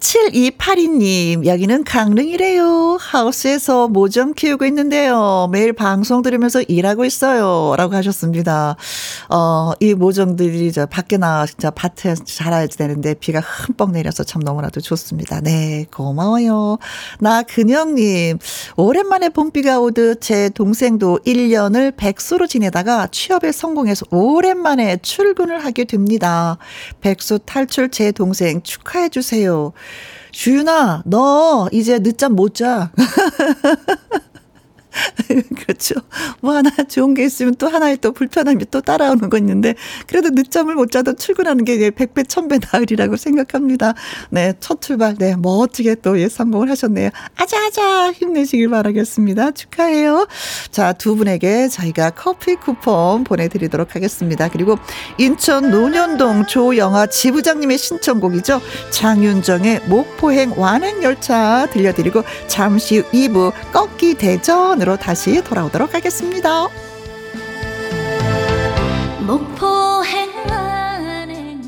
[0.00, 2.98] 7282님, 여기는 강릉이래요.
[3.00, 5.48] 하우스에서 모종 키우고 있는데요.
[5.50, 7.74] 매일 방송 들으면서 일하고 있어요.
[7.76, 8.76] 라고 하셨습니다.
[9.30, 14.80] 어, 이 모종들이 저 밖에 나와 진짜 밭에 자라야 되는데 비가 흠뻑 내려서 참 너무나도
[14.80, 15.40] 좋습니다.
[15.40, 16.78] 네, 고마워요.
[17.18, 18.38] 나 근영님,
[18.76, 26.58] 오랜만에 봄비가 오듯 제 동생도 1년을 백수로 지내다가 취업에 성공해서 오랜만에 출근을 하게 됩니다.
[27.00, 29.72] 백수 탈출 제 동생 축하해주세요.
[30.32, 32.90] 주윤아, 너 이제 늦잠 못 자.
[35.60, 35.94] 그렇죠.
[36.40, 39.74] 뭐 하나 좋은 게 있으면 또 하나의 또 불편함이 또 따라오는 거 있는데
[40.06, 43.94] 그래도 늦잠을 못 자도 출근하는 게 백배 천배 나으리라고 생각합니다.
[44.30, 47.10] 네, 첫 출발 네 멋지게 또 예, 성공을 하셨네요.
[47.36, 49.52] 아자아자 힘내시길 바라겠습니다.
[49.52, 50.26] 축하해요.
[50.70, 54.48] 자, 두 분에게 저희가 커피 쿠폰 보내드리도록 하겠습니다.
[54.48, 54.78] 그리고
[55.18, 58.60] 인천 논현동 조영아 지부장님의 신청곡이죠.
[58.90, 66.68] 장윤정의 목포행 완행열차 들려드리고 잠시 후 2부 꺾기 대전으로 시간으로 다시 돌아오도록 하겠습니다.
[69.20, 71.60] 목포 행안행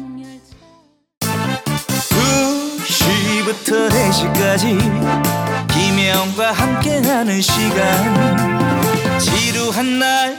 [2.81, 4.79] 2시부터 4시까지
[5.69, 9.19] 김혜영과 함께하는 시간.
[9.19, 10.39] 지루한 날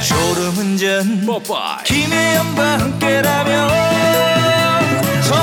[0.00, 1.26] 졸음운전.
[1.84, 3.68] 김혜영과 함께라면.
[3.68, 4.81] 저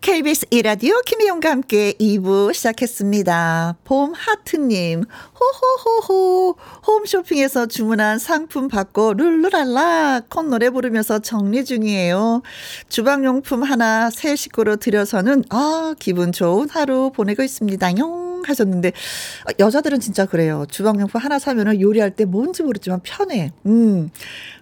[0.00, 3.76] KBS 이라디오 김혜영과 함께 2부 시작했습니다.
[3.84, 5.04] 봄 하트님,
[5.38, 6.56] 호호호호,
[6.86, 12.42] 홈쇼핑에서 주문한 상품 받고 룰루랄라 콧노래 부르면서 정리 중이에요.
[12.88, 17.98] 주방용품 하나 새 식구로 들여서는, 아, 기분 좋은 하루 보내고 있습니다.
[17.98, 18.27] 용.
[18.48, 20.66] 하셨는데 어, 여자들은 진짜 그래요.
[20.70, 23.52] 주방용품 하나 사면은 요리할 때 뭔지 모르지만 편해.
[23.66, 24.10] 음.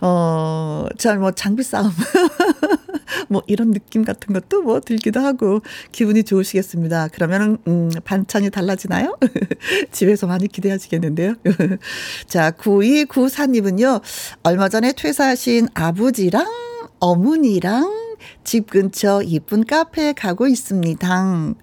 [0.01, 1.91] 어, 잘 뭐 장비 싸움.
[3.29, 7.09] 뭐 이런 느낌 같은 것도 뭐 들기도 하고 기분이 좋으시겠습니다.
[7.09, 9.17] 그러면은 음, 반찬이 달라지나요?
[9.93, 11.35] 집에서 많이 기대하시겠는데요.
[12.27, 14.03] 자, 9294님은요.
[14.43, 16.47] 얼마 전에 퇴사하신 아버지랑
[16.99, 18.07] 어머니랑
[18.45, 21.55] 집 근처 이쁜 카페에 가고 있습니다.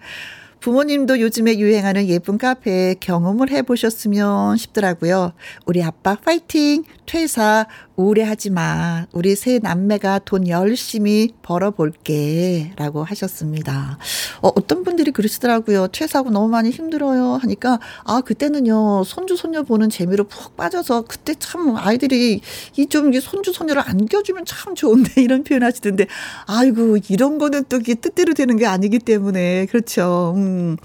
[0.64, 5.34] 부모님도 요즘에 유행하는 예쁜 카페 경험을 해보셨으면 싶더라고요.
[5.66, 6.86] 우리 아빠 파이팅!
[7.06, 9.06] 퇴사 우울해하지 마.
[9.12, 12.72] 우리 세 남매가 돈 열심히 벌어볼게.
[12.78, 13.98] 라고 하셨습니다.
[14.42, 15.88] 어, 어떤 분들이 그러시더라고요.
[15.90, 17.40] 퇴사하고 너무 많이 힘들어요.
[17.42, 22.40] 하니까, 아, 그때는요, 손주, 손녀 보는 재미로 푹 빠져서 그때 참 아이들이
[22.78, 26.08] 이 좀 손주, 손녀를 안겨주면 참 좋은데 이런 표현 하시던데,
[26.48, 30.34] 아이고, 이런 거는 또 뜻대로 되는 게 아니기 때문에, 그렇죠.
[30.38, 30.53] 음.
[30.54, 30.78] 음,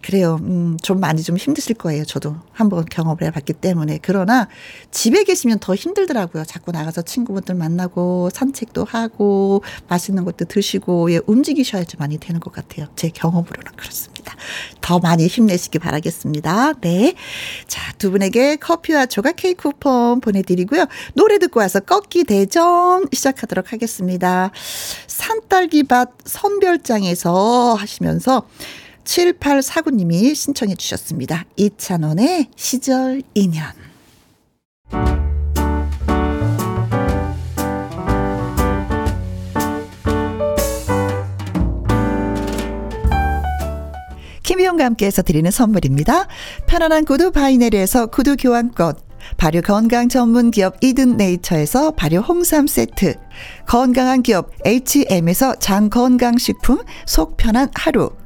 [0.00, 0.38] 그래요.
[0.40, 2.04] 음, 좀 많이 좀 힘드실 거예요.
[2.04, 3.98] 저도 한번 경험을 해봤기 때문에.
[4.02, 4.48] 그러나
[4.90, 6.44] 집에 계시면 더 힘들더라고요.
[6.44, 12.86] 자꾸 나가서 친구분들 만나고 산책도 하고 맛있는 것도 드시고 예, 움직이셔야지 많이 되는 것 같아요.
[12.96, 14.34] 제 경험으로는 그렇습니다.
[14.80, 16.74] 더 많이 힘내시기 바라겠습니다.
[16.80, 17.14] 네.
[17.68, 20.86] 자, 두 분에게 커피와 조각 케이크 쿠폰 보내드리고요.
[21.14, 24.50] 노래 듣고 와서 꺾기 대전 시작하도록 하겠습니다.
[25.06, 28.46] 산딸기밭 선별장에서 하시면서
[29.04, 31.44] 7849님이 신청해 주셨습니다.
[31.56, 33.64] 이찬원의 시절 인연.
[44.42, 46.26] 김희용과 함께해서 드리는 선물입니다.
[46.66, 48.96] 편안한 구두 바이네르에서 구두 교환권,
[49.36, 53.14] 발효 건강 전문 기업 이든 네이처에서 발효 홍삼 세트,
[53.66, 58.10] 건강한 기업 H&M에서 장 건강식품 속 편한 하루,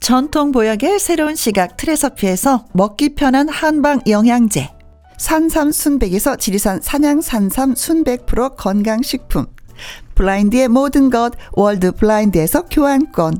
[0.00, 4.70] 전통 보약의 새로운 시각 트레서피에서 먹기 편한 한방 영양제.
[5.18, 9.46] 산삼 순백에서 지리산 산양 산삼 순백 프로 건강식품.
[10.14, 13.38] 블라인드의 모든 것 월드 블라인드에서 교환권.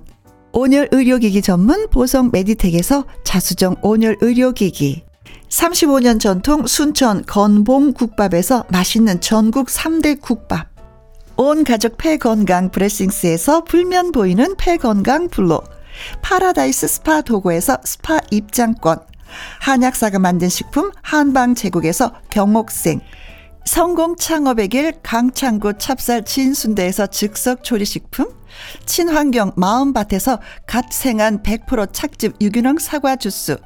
[0.52, 5.04] 온열 의료기기 전문 보성 메디텍에서 자수정 온열 의료기기.
[5.48, 10.68] 35년 전통 순천 건봉 국밥에서 맛있는 전국 3대 국밥.
[11.36, 15.62] 온 가족 폐건강 브레싱스에서 불면 보이는 폐건강 블로.
[16.22, 19.00] 파라다이스 스파 도구에서 스파 입장권,
[19.60, 23.00] 한약사가 만든 식품 한방 제국에서 경옥생,
[23.64, 28.28] 성공 창업의 길 강창구 찹쌀 진순대에서 즉석 조리식품,
[28.86, 33.58] 친환경 마음밭에서 갓 생한 100% 착즙 유기농 사과 주스,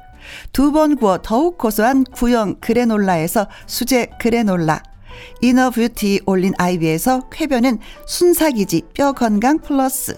[0.51, 4.83] 두 번 구워 더욱 고소한 구형 그래놀라에서 수제 그래놀라,
[5.41, 10.17] 이너뷰티 올린 아이비에서 쾌변은 순삭이지 뼈 건강 플러스,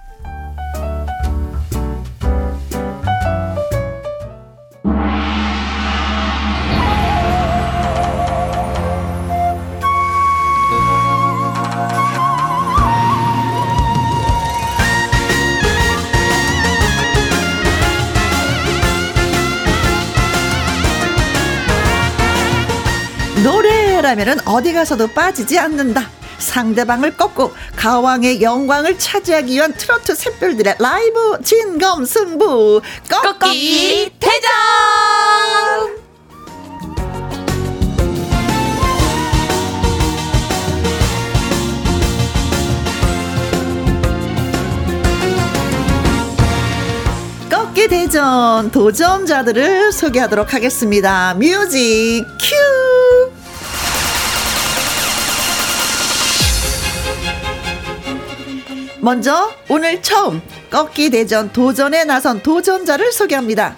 [24.11, 26.09] 라면 어디 가서도 빠지지 않는다.
[26.37, 34.51] 상대방을 꺾고 가왕의 영광을 차지하기 위한 트로트 샛별들의 라이브 진검 승부 꺾기, 꺾기 대전!
[47.49, 51.33] 꺾기 대전 도전자들을 소개하도록 하겠습니다.
[51.35, 52.90] 뮤직 큐!
[59.01, 63.75] 먼저 오늘 처음 꺾기 대전 도전에 나선 도전자를 소개합니다.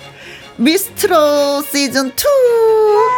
[0.57, 2.13] 미스트로 시즌 2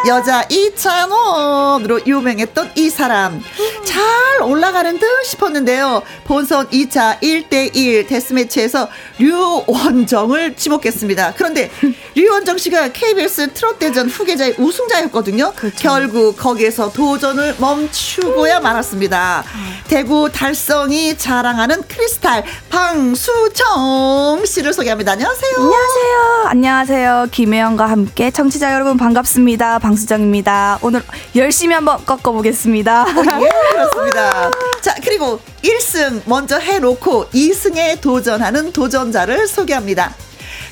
[0.08, 3.42] 여자 이찬원으로 유명했던 이 사람
[3.84, 6.02] 잘 올라가는 듯 싶었는데요.
[6.26, 8.88] 본선 2차 1대1 데스매치에서
[9.20, 11.34] 류원정을 지목했습니다.
[11.36, 11.72] 그런데
[12.16, 15.54] 류원정 씨가 KBS 트롯 대전 후계자의 우승자였거든요.
[15.56, 15.78] 그렇죠.
[15.80, 19.44] 결국 거기에서 도전을 멈추고야 말았습니다.
[19.88, 25.14] 대구 달성이 자랑하는 크리스탈 방수정 씨를 소개합니다.
[25.14, 25.54] 안녕하세요.
[25.58, 26.44] 안녕하세요.
[26.48, 27.25] 안녕하세요.
[27.32, 29.80] 김혜영과 함께 청취자 여러분 반갑습니다.
[29.80, 30.80] 방수정입니다.
[30.82, 31.02] 오늘
[31.36, 33.04] 열심히 한번 꺾어보겠습니다.
[33.04, 34.52] 오, 예, 그렇습니다.
[34.82, 40.14] 자, 그리고 1승 먼저 해놓고 2승에 도전하는 도전자를 소개합니다.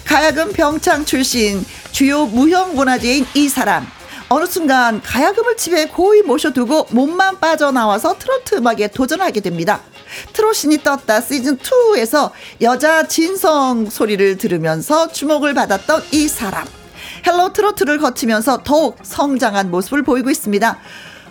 [0.06, 3.88] 가야금 병창 출신 주요 무형문화재인 이 사람.
[4.30, 9.82] 어느 순간 가야금을 집에 고이 모셔두고 몸만 빠져나와서 트로트 음악에 도전하게 됩니다.
[10.34, 16.65] 트롯신이 떴다 시즌 2에서 여자 진성 소리를 들으면서 주목을 받았던 이 사람.
[17.26, 20.78] 헬로 트로트를 거치면서 더욱 성장한 모습을 보이고 있습니다.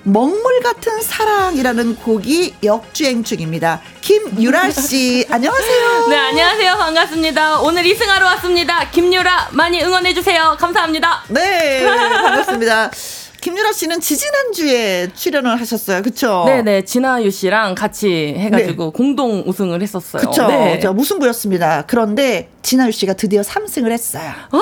[0.04, 3.80] 먹물 같은 사랑이라는 곡이 역주행 중입니다.
[4.00, 6.06] 김유라 씨, 안녕하세요.
[6.08, 6.76] 네, 안녕하세요.
[6.76, 7.60] 반갑습니다.
[7.60, 8.90] 오늘 2승하러 왔습니다.
[8.90, 10.56] 김유라 많이 응원해 주세요.
[10.58, 11.22] 감사합니다.
[11.28, 12.90] 네, 반갑습니다.
[13.42, 16.00] 김유라 씨는 지지난주에 출연을 하셨어요.
[16.02, 16.44] 그쵸?
[16.46, 16.82] 네네.
[16.84, 18.90] 진아유 씨랑 같이 해가지고 네.
[18.94, 20.22] 공동 우승을 했었어요.
[20.22, 20.46] 그쵸.
[20.46, 20.78] 네.
[20.78, 21.82] 무승부였습니다.
[21.88, 24.30] 그런데 진아유 씨가 드디어 3승을 했어요.
[24.52, 24.60] 어?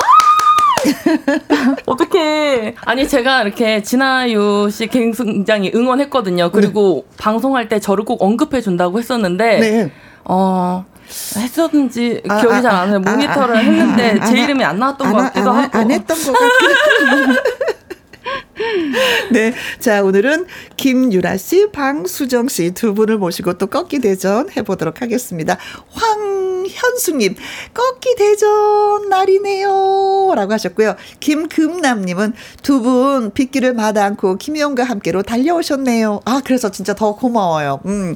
[1.85, 6.49] 어떻게 아니 제가 이렇게 진아유 씨 굉장히 응원했거든요.
[6.51, 7.17] 그리고 네.
[7.17, 9.91] 방송할 때 저를 꼭 언급해 준다고 했었는데 네.
[10.25, 10.85] 어
[11.37, 13.01] 했었는지 아, 기억이 아, 잘안 나요.
[13.05, 16.33] 아, 모니터를 아, 했는데 아, 제 이름이 안 나왔던 것 같기도 하고 안 했던 것
[16.33, 17.41] 같기도
[19.31, 19.53] 네.
[19.79, 20.45] 자, 오늘은
[20.77, 25.57] 김유라 씨, 방수정 씨 두 분을 모시고 또 꺾기 대전 해보도록 하겠습니다.
[25.91, 27.35] 황현수님,
[27.73, 30.33] 꺾기 대전 날이네요.
[30.35, 30.95] 라고 하셨고요.
[31.19, 36.21] 김금남님은 두 분 빗길을 마다 않고 김희영과 함께로 달려오셨네요.
[36.25, 37.79] 아, 그래서 진짜 더 고마워요.
[37.85, 38.15] 음.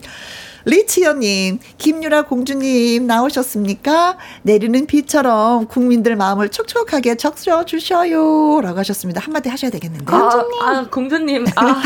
[0.65, 4.17] 리치연님, 김유라 공주님 나오셨습니까?
[4.41, 8.59] 내리는 비처럼 국민들 마음을 촉촉하게 적셔 주셔요.
[8.61, 9.21] 라고 하셨습니다.
[9.23, 10.05] 한마디 하셔야 되겠는데.
[10.07, 10.61] 아, 공주님.
[10.63, 11.45] 아, 공주님.
[11.55, 11.83] 아,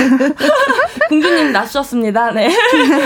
[1.10, 2.32] 공주님 나셨습니다.
[2.32, 2.50] 네.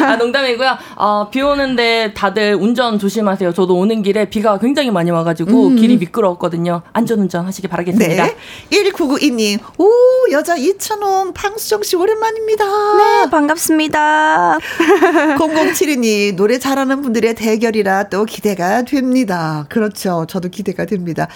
[0.04, 0.78] 아, 농담이고요.
[0.96, 3.54] 어, 비 오는데 다들 운전 조심하세요.
[3.54, 5.76] 저도 오는 길에 비가 굉장히 많이 와가지고 음.
[5.76, 6.84] 길이 미끄러웠거든요.
[6.94, 8.24] 안전운전 하시기 바라겠습니다.
[8.26, 8.36] 네.
[8.72, 9.90] 1992님, 오,
[10.32, 12.66] 여자 이천원 방수정씨 오랜만입니다.
[12.66, 14.60] 네, 반갑습니다.
[15.72, 19.66] 0072님, 노래 잘하는 분들의 대결이라 또 기대가 됩니다.
[19.70, 20.26] 그렇죠.
[20.28, 21.28] 저도 기대가 됩니다.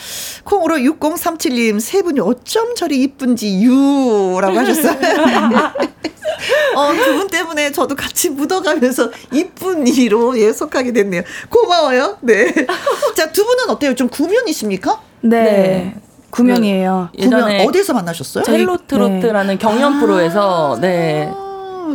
[0.44, 4.98] 콩으로 6037님, 세 분이 어쩜 저리 이쁜지, 유라고 하셨어요.
[6.76, 11.24] 어, 두 분 때문에 저도 같이 묻어가면서 이쁜 이로 예, 속하게 됐네요.
[11.50, 12.18] 고마워요.
[12.22, 12.54] 네.
[13.16, 13.96] 자, 두 분은 어때요?
[13.96, 15.02] 좀 구면이십니까?
[15.22, 15.44] 네.
[15.44, 15.96] 네.
[16.30, 17.10] 구면이에요.
[17.18, 18.44] 예전에 어디서 만나셨어요?
[18.48, 19.58] 헬로 트로트라는 네.
[19.58, 21.32] 경연 아~ 프로에서 네.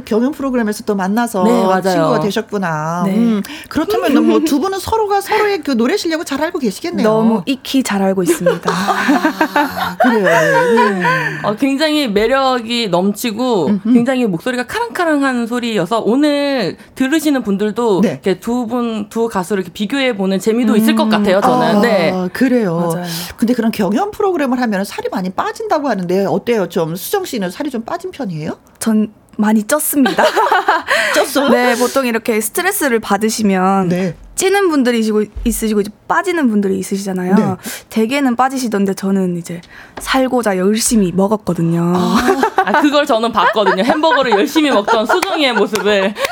[0.01, 3.03] 경연 프로그램에서 또 만나서 네, 친구가 되셨구나.
[3.07, 3.15] 네.
[3.15, 7.07] 음, 그렇다면 뭐두 분은 서로가 서로의 그 노래 실력을 잘 알고 계시겠네요.
[7.07, 8.71] 너무 익히 잘 알고 있습니다.
[8.73, 10.25] 아, 그래요.
[10.25, 11.03] 네.
[11.43, 13.93] 어, 굉장히 매력이 넘치고 음흠.
[13.93, 18.09] 굉장히 목소리가 카랑카랑한 소리여서 오늘 들으시는 분들도 네.
[18.11, 20.77] 이렇게 두 분, 두 가수를 이렇게 비교해 보는 재미도 음.
[20.79, 21.41] 있을 것 같아요.
[21.41, 21.67] 저는.
[21.77, 22.29] 아, 네.
[22.33, 22.91] 그래요.
[22.93, 23.07] 맞아요.
[23.37, 26.69] 근데 그런 경연 프로그램을 하면 살이 많이 빠진다고 하는데 어때요?
[26.69, 28.59] 좀 수정 씨는 살이 좀 빠진 편이에요?
[28.79, 30.25] 전 많이 쪘습니다.
[31.15, 31.51] 쪘어요?
[31.51, 34.15] 네, 보통 이렇게 스트레스를 받으시면 네.
[34.35, 34.99] 찌는 분들이
[35.45, 37.35] 있으시고 이제 빠지는 분들이 있으시잖아요.
[37.35, 37.57] 네.
[37.91, 39.61] 대개는 빠지시던데 저는 이제
[40.01, 41.93] 살고자 열심히 먹었거든요.
[41.95, 42.17] 아,
[42.65, 43.85] 아 그걸 저는 봤거든요.
[43.85, 46.15] 햄버거를 열심히 먹던 수정이의 모습을.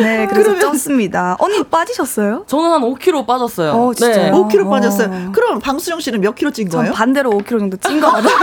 [0.00, 0.72] 네, 그래서 그러면...
[0.76, 1.36] 쪘습니다.
[1.38, 2.44] 언니 빠지셨어요?
[2.46, 3.72] 저는 한 5kg 빠졌어요.
[3.72, 4.32] 어, 진짜요?
[4.32, 4.38] 네.
[4.38, 5.08] 5kg 빠졌어요.
[5.08, 5.32] 어.
[5.32, 6.92] 그럼 방수정 씨는 몇 킬로 찐 거예요?
[6.92, 8.36] 반대로 5kg 정도 찐거 같아요.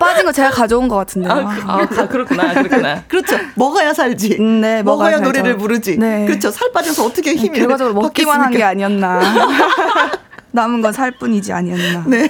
[0.00, 1.30] 빠진 거 제가 가져온 것 같은데요.
[1.30, 3.04] 아, 그, 아, 아 그렇구나, 그렇구나.
[3.08, 3.36] 그렇죠.
[3.54, 4.38] 먹어야 살지.
[4.40, 5.98] 음, 네, 먹어야, 먹어야 노래를 부르지.
[5.98, 6.26] 네.
[6.26, 6.50] 그렇죠.
[6.50, 9.20] 살 빠져서 어떻게 힘이 네, 결과적으로 먹기만 한 게 아니었나.
[10.52, 12.04] 남은 건 살 뿐이지 아니었나.
[12.08, 12.28] 네.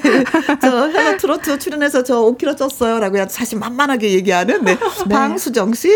[0.61, 4.77] 저 헬로 트로트 출연해서 저 5kg 쪘어요 라고 사실 만만하게 얘기하는 네.
[5.07, 5.15] 네.
[5.15, 5.89] 방수정 씨,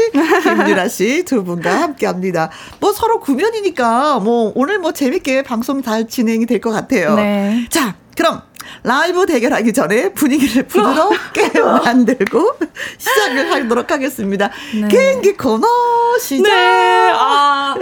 [0.43, 2.51] 김유라 씨 두 분과 함께 합니다.
[2.81, 7.15] 뭐 서로 구면이니까 뭐 오늘 뭐 재밌게 방송 잘 진행이 될 것 같아요.
[7.17, 7.67] 네.
[7.69, 8.41] 자, 그럼
[8.83, 12.53] 라이브 대결하기 전에 분위기를 부드럽게 만들고
[12.98, 14.50] 시작을 하도록 하겠습니다.
[14.81, 14.88] 네.
[14.88, 15.66] 개인기 코너
[16.20, 16.48] 시작.
[16.48, 17.12] 네.
[17.14, 17.74] 아,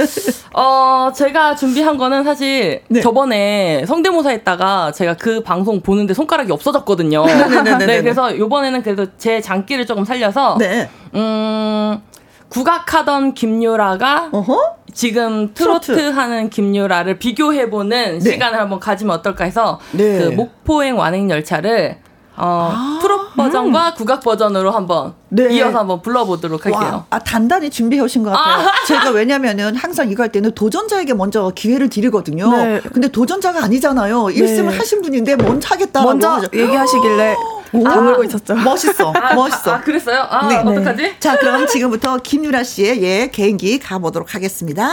[0.55, 3.01] 어, 제가 준비한 거는 사실 네.
[3.01, 7.25] 저번에 성대모사 했다가 제가 그 방송 보는데 손가락이 없어졌거든요.
[7.87, 10.89] 네, 그래서 요번에는 그래도 제 장기를 조금 살려서 네.
[11.15, 12.01] 음,
[12.49, 14.82] 국악하던 김유라가 어허?
[14.93, 18.31] 지금 트로트, 트로트, 하는 김유라를 비교해보는 네.
[18.31, 20.19] 시간을 한번 가지면 어떨까 해서 네.
[20.19, 21.99] 그 목포행 완행 열차를
[22.37, 23.95] 어, 아, 트롯 버전과 음.
[23.95, 25.55] 국악 버전으로 한번 네.
[25.55, 26.81] 이어서 한번 불러보도록 할게요.
[26.81, 28.69] 와, 아, 단단히 준비해 오신 것 같아요.
[28.69, 28.73] 아.
[28.87, 32.51] 제가 왜냐면은 항상 이거 할 때는 도전자에게 먼저 기회를 드리거든요.
[32.51, 32.81] 네.
[32.93, 34.25] 근데 도전자가 아니잖아요.
[34.25, 36.49] 1승을 하신 분인데 먼저 하겠다고 먼저 하죠.
[36.55, 37.37] 얘기하시길래
[37.73, 38.55] 다물고 있었죠.
[38.55, 39.13] 멋있어.
[39.13, 39.75] 아, 멋있어.
[39.75, 40.27] 아, 그랬어요?
[40.29, 40.57] 아, 네.
[40.57, 41.03] 어떡하지?
[41.03, 41.17] 네.
[41.19, 44.89] 자, 그럼 지금부터 김유라 씨의 예, 개인기 가보도록 하겠습니다.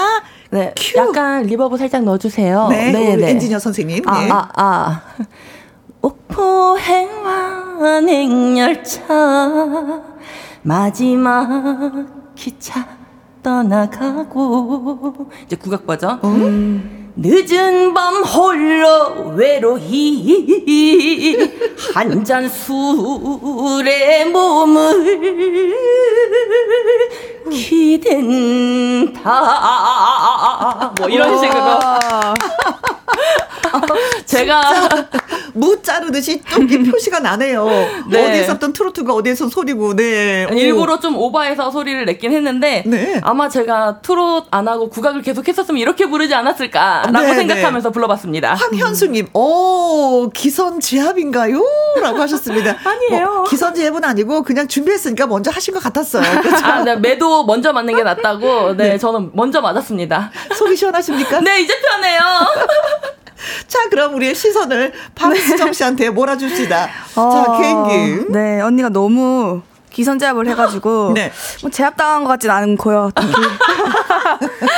[0.52, 0.74] 네.
[0.78, 0.98] 큐.
[0.98, 2.68] 약간 reverb 살짝 넣어주세요.
[2.70, 2.92] 네.
[2.92, 3.32] 네, 네.
[3.32, 4.08] 엔지니어 선생님.
[4.08, 4.30] 아, 네.
[4.32, 5.02] 아, 아.
[6.02, 6.78] 옥포
[7.80, 9.04] 행완행열차
[10.62, 11.46] 마지막
[12.36, 12.86] 기차
[13.42, 16.20] 떠나가고 이제 국악 버전.
[16.24, 16.99] 음.
[17.22, 21.36] 늦은 밤 홀로 외로이
[21.94, 25.20] 한 잔 술에 몸을
[27.52, 29.22] 기댄다
[30.98, 31.60] 뭐 이런 식으로
[34.26, 34.90] 제가
[35.54, 36.62] 무 자르듯이 또
[36.92, 37.66] 표시가 나네요.
[38.10, 38.30] 네.
[38.30, 40.48] 어디에서 어떤 트로트가 어디에서 소리고, 네.
[40.52, 43.20] 일부러 좀 오버해서 소리를 냈긴 했는데, 네.
[43.24, 47.36] 아마 제가 트롯 안 하고 국악을 계속 했었으면 이렇게 부르지 않았을까 라고 네, 네.
[47.40, 48.54] 생각하면서 불러봤습니다.
[48.54, 51.62] 황현수님, 오, 기선제압인가요?
[52.02, 52.76] 라고 하셨습니다.
[52.84, 53.26] 아니에요.
[53.30, 56.24] 뭐, 기선제압은 아니고 그냥 준비했으니까 먼저 하신 것 같았어요.
[56.42, 56.66] 그렇죠?
[56.66, 58.98] 아, 네, 매도 먼저 맞는 게 낫다고, 네, 네.
[58.98, 60.32] 저는 먼저 맞았습니다.
[60.56, 61.40] 속이 시원하십니까?
[61.42, 62.20] 네, 이제 편해요.
[63.68, 66.90] 자, 그럼 우리의 시선을 박수정 씨한테 몰아줍시다.
[67.16, 68.26] 어, 자, 개인기.
[68.32, 69.62] 네, 언니가 너무
[70.00, 71.32] 기선제압을 해가지고 네.
[71.62, 73.12] 뭐 제압당한 것 같진 않고요.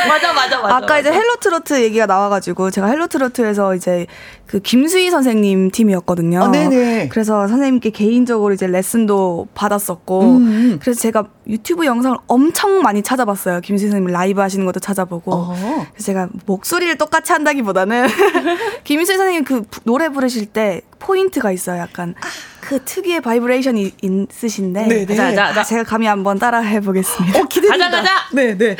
[0.09, 0.75] 맞아 맞아 맞아.
[0.77, 4.07] 아까 이제 헬로 트로트 얘기가 나와가지고 제가 헬로 트로트에서 이제
[4.51, 6.43] 그 김수희 선생님 팀이었거든요.
[6.43, 7.07] 아, 네네.
[7.07, 10.79] 그래서 선생님께 개인적으로 이제 레슨도 받았었고, 음, 음.
[10.81, 13.61] 그래서 제가 유튜브 영상을 엄청 많이 찾아봤어요.
[13.61, 15.31] 김수희 선생님 라이브 하시는 것도 찾아보고.
[15.33, 15.55] 어.
[15.93, 18.07] 그래서 제가 목소리를 똑같이 한다기보다는
[18.83, 21.79] 김수희 선생님 그 노래 부르실 때 포인트가 있어요.
[21.79, 22.13] 약간
[22.59, 24.87] 그 특유의 바이브레이션이 있으신데.
[24.87, 25.15] 네네.
[25.15, 25.63] 자, 자, 자.
[25.63, 27.39] 제가 감히 한번 따라 해보겠습니다.
[27.39, 27.85] 어, 기대된다.
[27.85, 28.11] 가자, 가자.
[28.33, 28.75] 네, 네.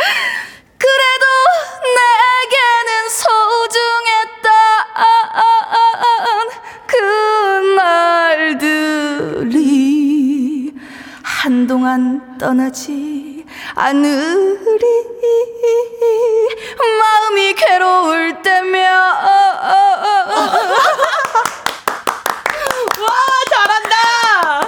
[0.82, 1.26] 그래도
[1.98, 2.90] 내게는
[3.22, 4.50] 소중했던
[9.42, 10.74] 그날들이
[11.22, 14.86] 한동안 떠나지 않으리.
[17.00, 18.92] 마음이 괴로울 때면.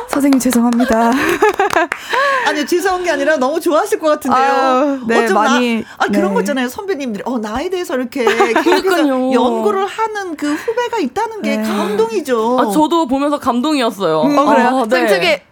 [0.08, 1.12] 선생님 죄송합니다.
[2.54, 4.42] 아니 죄송한 게 아니라 너무 좋아하실 것 같은데요.
[4.42, 5.76] 아, 네, 많이.
[5.78, 6.34] 나, 아 그런 네.
[6.36, 6.70] 거 있잖아요.
[6.70, 9.32] 선배님들이 어 나에 대해서 이렇게 그러니까요.
[9.34, 11.64] 연구를 하는 그 후배가 있다는 게 네.
[11.64, 12.60] 감동이죠.
[12.60, 14.22] 아 저도 보면서 감동이었어요.
[14.22, 14.68] 음, 어, 그래요?
[14.68, 15.00] 아, 네.
[15.02, 15.43] 이, 이,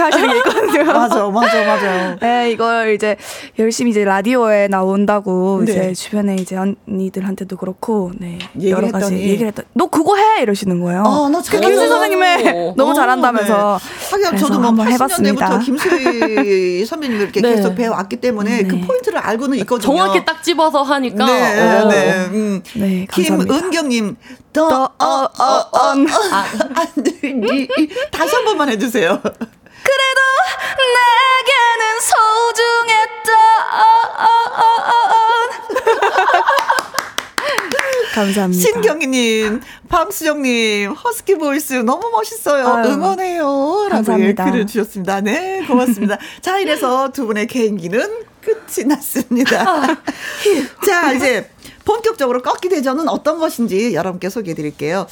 [0.00, 0.84] 이, 이렇게 하시는 게 있거든요.
[0.84, 2.16] 맞아, 맞아, 맞아.
[2.20, 3.16] 네, 이걸 이제
[3.58, 5.72] 열심히 이제 라디오에 나온다고 네.
[5.72, 8.38] 이제 주변에 이제 언니들한테도 그렇고, 네.
[8.62, 8.92] 여러 했더니.
[8.92, 10.42] 가지 얘기를 했더니, 너 그거 해!
[10.42, 11.02] 이러시는 거예요.
[11.04, 13.80] 아, 나 그 김수 선생님의 너무 잘한다면서.
[13.82, 14.24] 네.
[14.24, 15.58] 하긴 저도 뭐 한번 해봤습니다.
[15.58, 17.56] 김수희 선배님을 이렇게 네.
[17.56, 18.80] 계속 배워왔기 때문에 그 네.
[18.86, 19.80] 포인트를 알고는 있거든요.
[19.94, 21.24] 정확히 딱 집어서 하니까.
[21.26, 21.88] 네, 어.
[21.88, 22.10] 네.
[22.30, 22.62] 음.
[22.74, 24.16] 네, 김은경님,
[24.52, 26.06] 더, 더, 어, 어, 어, 어.
[26.32, 26.44] 아,
[28.10, 29.20] 다시 한 번만 해주세요.
[29.82, 30.20] 그래도
[30.96, 33.34] 내게는 소중했던
[38.14, 38.60] 감사합니다.
[38.62, 42.66] 신경희님, 방수정님, 허스키 보이스 너무 멋있어요.
[42.66, 43.88] 아유, 응원해요.
[43.90, 44.44] 감사합니다.
[44.50, 45.20] 글을 주셨습니다.
[45.20, 46.18] 네, 고맙습니다.
[46.42, 49.62] 자, 이래서 두 분의 개인기는 끝이 났습니다.
[49.68, 49.96] 아,
[50.86, 51.50] 자, 이제
[51.84, 55.06] 본격적으로 꺾기 대전은 어떤 것인지 여러분께 소개해 드릴게요.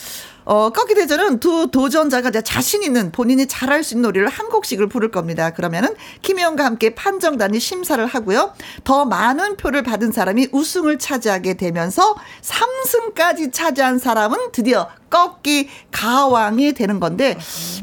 [0.48, 5.10] 어, 꺾기 대전은 두 도전자가 자신 있는 본인이 잘할 수 있는 노래를 한 곡씩을 부를
[5.10, 5.50] 겁니다.
[5.50, 8.54] 그러면은 김혜영과 함께 판정단이 심사를 하고요.
[8.82, 17.00] 더 많은 표를 받은 사람이 우승을 차지하게 되면서 3승까지 차지한 사람은 드디어 꺾기 가왕이 되는
[17.00, 17.36] 건데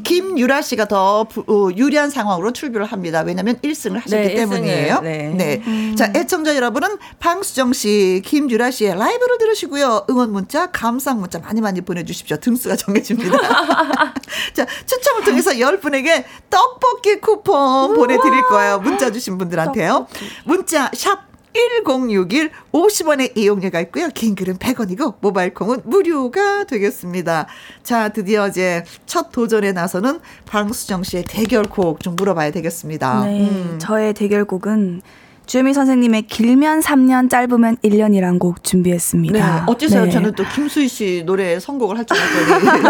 [0.03, 3.21] 김유라 씨가 더 어, 유리한 상황으로 출발을 합니다.
[3.21, 5.01] 왜냐하면 1승을 하셨기 네, 때문이에요.
[5.01, 5.33] 네.
[5.35, 5.61] 네.
[5.65, 5.95] 음.
[5.97, 10.05] 자, 애청자 여러분은 방수정 씨, 김유라 씨의 라이브를 들으시고요.
[10.09, 12.37] 응원 문자, 감상 문자 많이 많이 보내주십시오.
[12.37, 13.37] 등수가 정해집니다.
[14.53, 18.79] 자, 추첨을 통해서 10분에게 떡볶이 쿠폰 보내드릴 거예요.
[18.79, 20.07] 문자 주신 분들한테요.
[20.45, 24.09] 문자 샵 1061 50원의 이용료가 있고요.
[24.13, 27.47] 긴 글은 100원이고 모바일 콩은 무료가 되겠습니다.
[27.83, 33.25] 자, 드디어 이제 첫 도전에 나서는 방수정 씨의 대결곡 좀 물어봐야 되겠습니다.
[33.25, 33.75] 네, 음.
[33.79, 35.01] 저의 대결곡은
[35.45, 39.37] 주미 선생님의 길면 3년 짧으면 1년이란 곡 준비했습니다.
[39.37, 40.05] 네, 어째서요?
[40.05, 40.09] 네.
[40.09, 42.81] 저는 또 김수희 씨 노래 선곡을 할 줄 알았더니.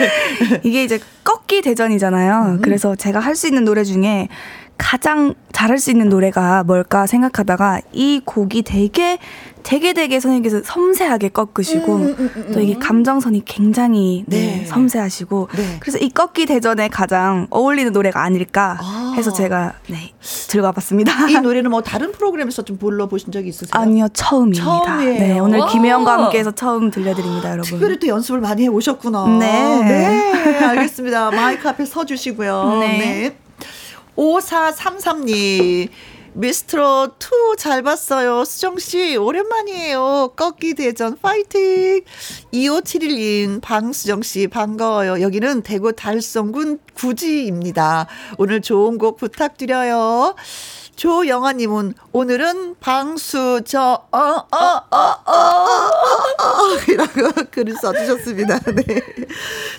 [0.00, 0.60] 네.
[0.64, 2.54] 이게 이제 꺾기 대전이잖아요.
[2.54, 2.60] 음.
[2.62, 4.28] 그래서 제가 할 수 있는 노래 중에
[4.76, 9.18] 가장 잘할 수 있는 노래가 뭘까 생각하다가 이 곡이 되게
[9.62, 14.58] 되게 되게 선생님께서 섬세하게 꺾으시고 음, 음, 음, 음또 이게 감정선이 굉장히 네.
[14.58, 15.76] 네, 섬세하시고 네.
[15.80, 19.14] 그래서 이 꺾기 대전에 가장 어울리는 노래가 아닐까 아.
[19.16, 20.12] 해서 제가 네
[20.48, 21.30] 들고 와봤습니다.
[21.30, 23.70] 이 노래는 뭐 다른 프로그램에서 좀 불러보신 적이 있으세요?
[23.72, 24.64] 아니요 처음입니다.
[24.64, 25.18] 처음이에요.
[25.18, 27.70] 네 오늘 김혜영과 함께해서 처음 들려드립니다 여러분.
[27.70, 29.38] 특별히 또 연습을 많이 해 오셨구나.
[29.38, 29.82] 네.
[29.84, 31.30] 네 알겠습니다.
[31.30, 32.78] 마이크 앞에 서주시고요.
[32.80, 33.34] 네.
[34.16, 34.22] 네.
[34.22, 35.88] 5433님.
[36.36, 38.44] 미스트로 2잘 봤어요.
[38.44, 40.32] 수정씨, 오랜만이에요.
[40.34, 42.02] 꺾기 대전 파이팅!
[42.52, 45.20] 2571님, 방수정씨, 반가워요.
[45.20, 48.08] 여기는 대구 달성군 구지입니다.
[48.38, 50.34] 오늘 좋은 곡 부탁드려요.
[50.96, 55.44] 조영아님은 오늘은 방수 저어어 어 어
[56.44, 58.58] 어, 이라고 글을 써주셨습니다.
[58.60, 59.00] 네.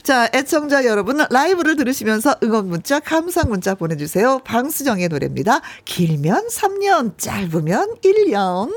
[0.04, 4.40] 자 애청자 여러분 라이브를 들으시면서 응원 문자 감상 문자 보내주세요.
[4.44, 5.62] 방수정의 노래입니다.
[5.86, 8.72] 길면 3년 짧으면 1년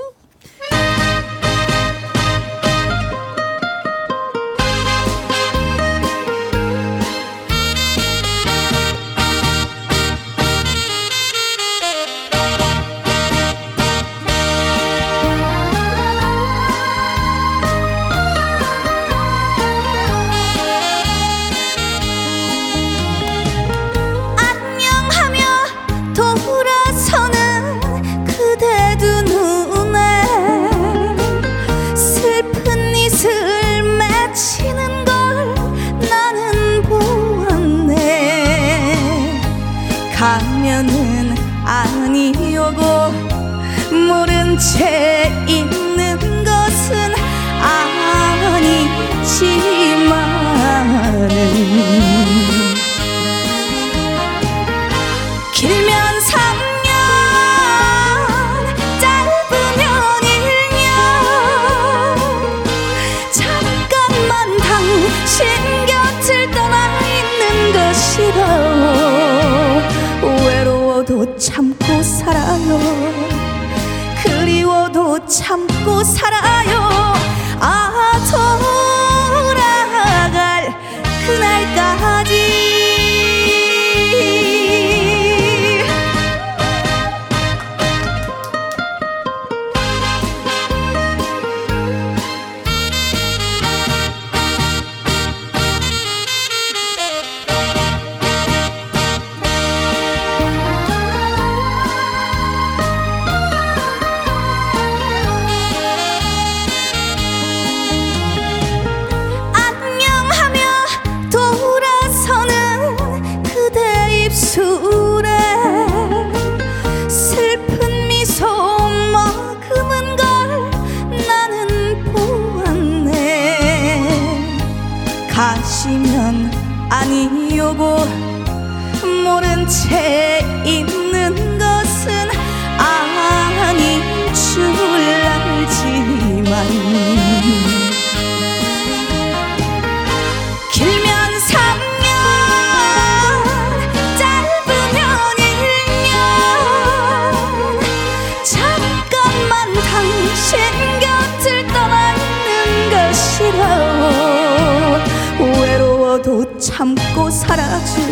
[157.48, 158.02] 살아줘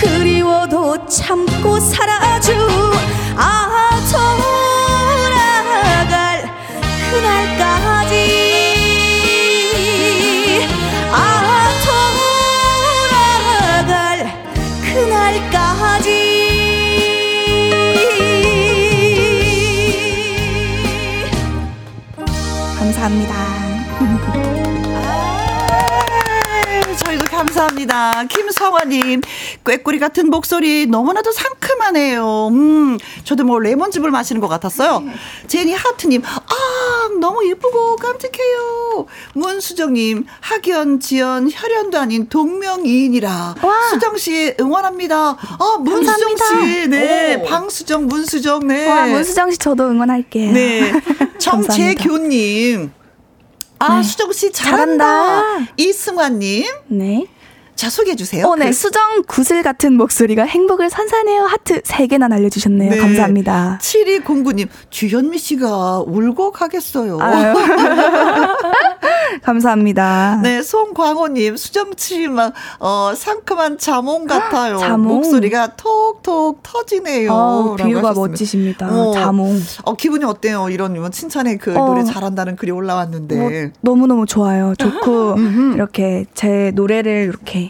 [0.00, 2.89] 그리워도 참고 살아줘
[29.66, 32.48] 꾀꼬리 같은 목소리 너무나도 상큼하네요.
[32.48, 35.02] 음, 저도 뭐 레몬즙을 마시는 것 같았어요.
[35.46, 39.06] 제니 하트님, 아, 너무 예쁘고 깜찍해요.
[39.34, 43.54] 문수정님, 학연, 지연, 혈연도 아닌 동명이인이라.
[43.62, 43.88] 와.
[43.90, 45.16] 수정 씨 응원합니다.
[45.16, 47.36] 아, 문수정 씨, 네.
[47.36, 47.44] 오.
[47.44, 48.86] 방수정, 문수정, 네.
[48.86, 50.52] 와, 문수정 씨 저도 응원할게요.
[50.52, 50.92] 네.
[51.38, 52.92] 정재교님.
[53.78, 54.02] 아, 네.
[54.02, 55.04] 수정 씨 잘한다.
[55.04, 55.72] 잘한다.
[55.76, 56.66] 이승환님.
[56.88, 57.26] 네.
[57.80, 58.46] 자, 소개해 주세요.
[58.46, 58.66] 어, 네.
[58.66, 58.72] 그...
[58.74, 61.44] 수정 구슬 같은 목소리가 행복을 선사네요.
[61.44, 62.90] 하트 3개나 날려주셨네요.
[62.90, 62.98] 네.
[62.98, 63.78] 감사합니다.
[63.80, 67.18] 7209님, 주현미 씨가 울고 가겠어요.
[69.42, 70.40] 감사합니다.
[70.42, 74.76] 네, 송광호님, 수정치만, 어, 상큼한 자몽 같아요.
[74.76, 75.16] 자몽.
[75.16, 77.32] 목소리가 톡톡 터지네요.
[77.32, 78.90] 어, 비유가 멋지십니다.
[78.90, 79.58] 어, 자몽.
[79.84, 80.68] 어, 기분이 어때요?
[80.68, 83.36] 이런 뭐 칭찬에 그 어, 노래 잘한다는 글이 올라왔는데.
[83.36, 83.50] 뭐,
[83.80, 84.74] 너무너무 좋아요.
[84.76, 85.36] 좋고,
[85.76, 87.69] 이렇게 제 노래를 이렇게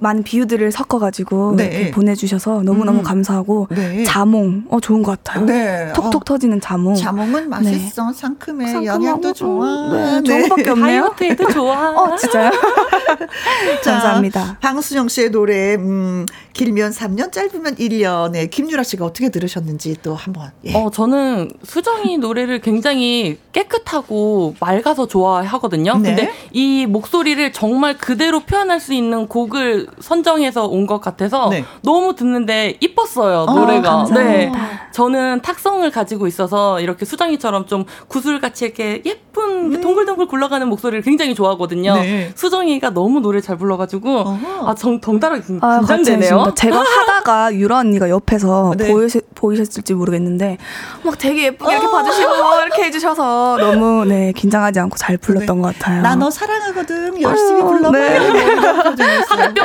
[0.00, 1.64] 많은 비유들을 섞어가지고 네.
[1.64, 3.02] 이렇게 보내주셔서 너무너무 음.
[3.02, 4.04] 감사하고 네.
[4.04, 5.44] 자몽 어 좋은 것 같아요.
[5.44, 5.92] 네.
[5.94, 6.24] 톡톡 어.
[6.24, 6.94] 터지는 자몽.
[6.94, 8.12] 자몽은 맛있어 네.
[8.14, 9.92] 상큼해 영양도 좋아.
[9.92, 10.20] 네.
[10.20, 10.22] 네.
[10.22, 11.02] 좋은 것밖에 없네요.
[11.02, 11.90] 다이어트에도 좋아.
[11.96, 12.50] 어 진짜요?
[13.84, 14.58] 감사합니다.
[14.60, 20.50] 방수정 씨의 노래 음, 길면 3년 짧으면 1년에 김유라 씨가 어떻게 들으셨는지 또 한번.
[20.64, 20.74] 예.
[20.74, 25.96] 어 저는 수정이 노래를 굉장히 깨끗하고 맑아서 좋아하거든요.
[25.98, 26.14] 네.
[26.14, 31.64] 근데 이 목소리를 정말 그대로 표현할 수 있는 곡을 선정해서 온 것 같아서 네.
[31.82, 33.98] 너무 듣는데 이뻤어요 어, 노래가.
[33.98, 34.50] 어, 네,
[34.92, 39.80] 저는 탁성을 가지고 있어서 이렇게 수정이처럼 좀 구슬같이 이렇게 예쁜 음.
[39.80, 41.94] 동글동글 굴러가는 목소리를 굉장히 좋아하거든요.
[41.94, 42.32] 네.
[42.34, 44.24] 수정이가 너무 노래 잘 불러가지고
[44.66, 46.40] 아 정, 덩달아 아, 긴장되네요.
[46.40, 48.90] 아, 제가 하다가 유라 언니가 옆에서 네.
[48.92, 50.58] 보이시, 보이셨을지 모르겠는데
[51.04, 51.90] 막 되게 예쁘게 이렇게 어.
[51.90, 52.30] 봐주시고
[52.66, 55.62] 이렇게 해주셔서 너무 네 긴장하지 않고 잘 불렀던 네.
[55.62, 56.02] 것 같아요.
[56.02, 57.98] 나 너 사랑하거든 열심히 어, 불러봐.
[57.98, 58.18] 네.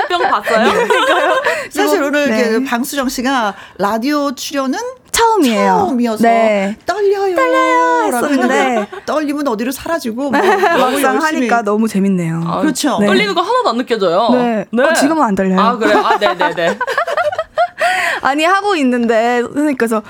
[0.10, 0.70] 뿅뿅 봤어요.
[1.70, 2.64] 사실 오늘 네.
[2.64, 4.80] 방수정 씨가 라디오 출연은
[5.12, 5.86] 처음이에요.
[5.88, 6.76] 처음이어서 네.
[6.86, 7.36] 떨려요.
[7.36, 8.04] 떨려요.
[8.06, 12.44] 했었는데 떨리면 어디로 사라지고 뭐 막상 하니까 너무 재밌네요.
[12.46, 12.98] 아, 그렇죠.
[13.00, 13.08] 네.
[13.08, 14.30] 떨리는 거 하나도 안 느껴져요.
[14.34, 14.66] 네.
[14.72, 14.84] 네.
[14.84, 15.60] 어, 지금은 안 떨려요.
[15.60, 15.98] 아 그래요?
[16.06, 16.78] 아 네네네.
[18.22, 20.02] 아니 하고 있는데 선생님께서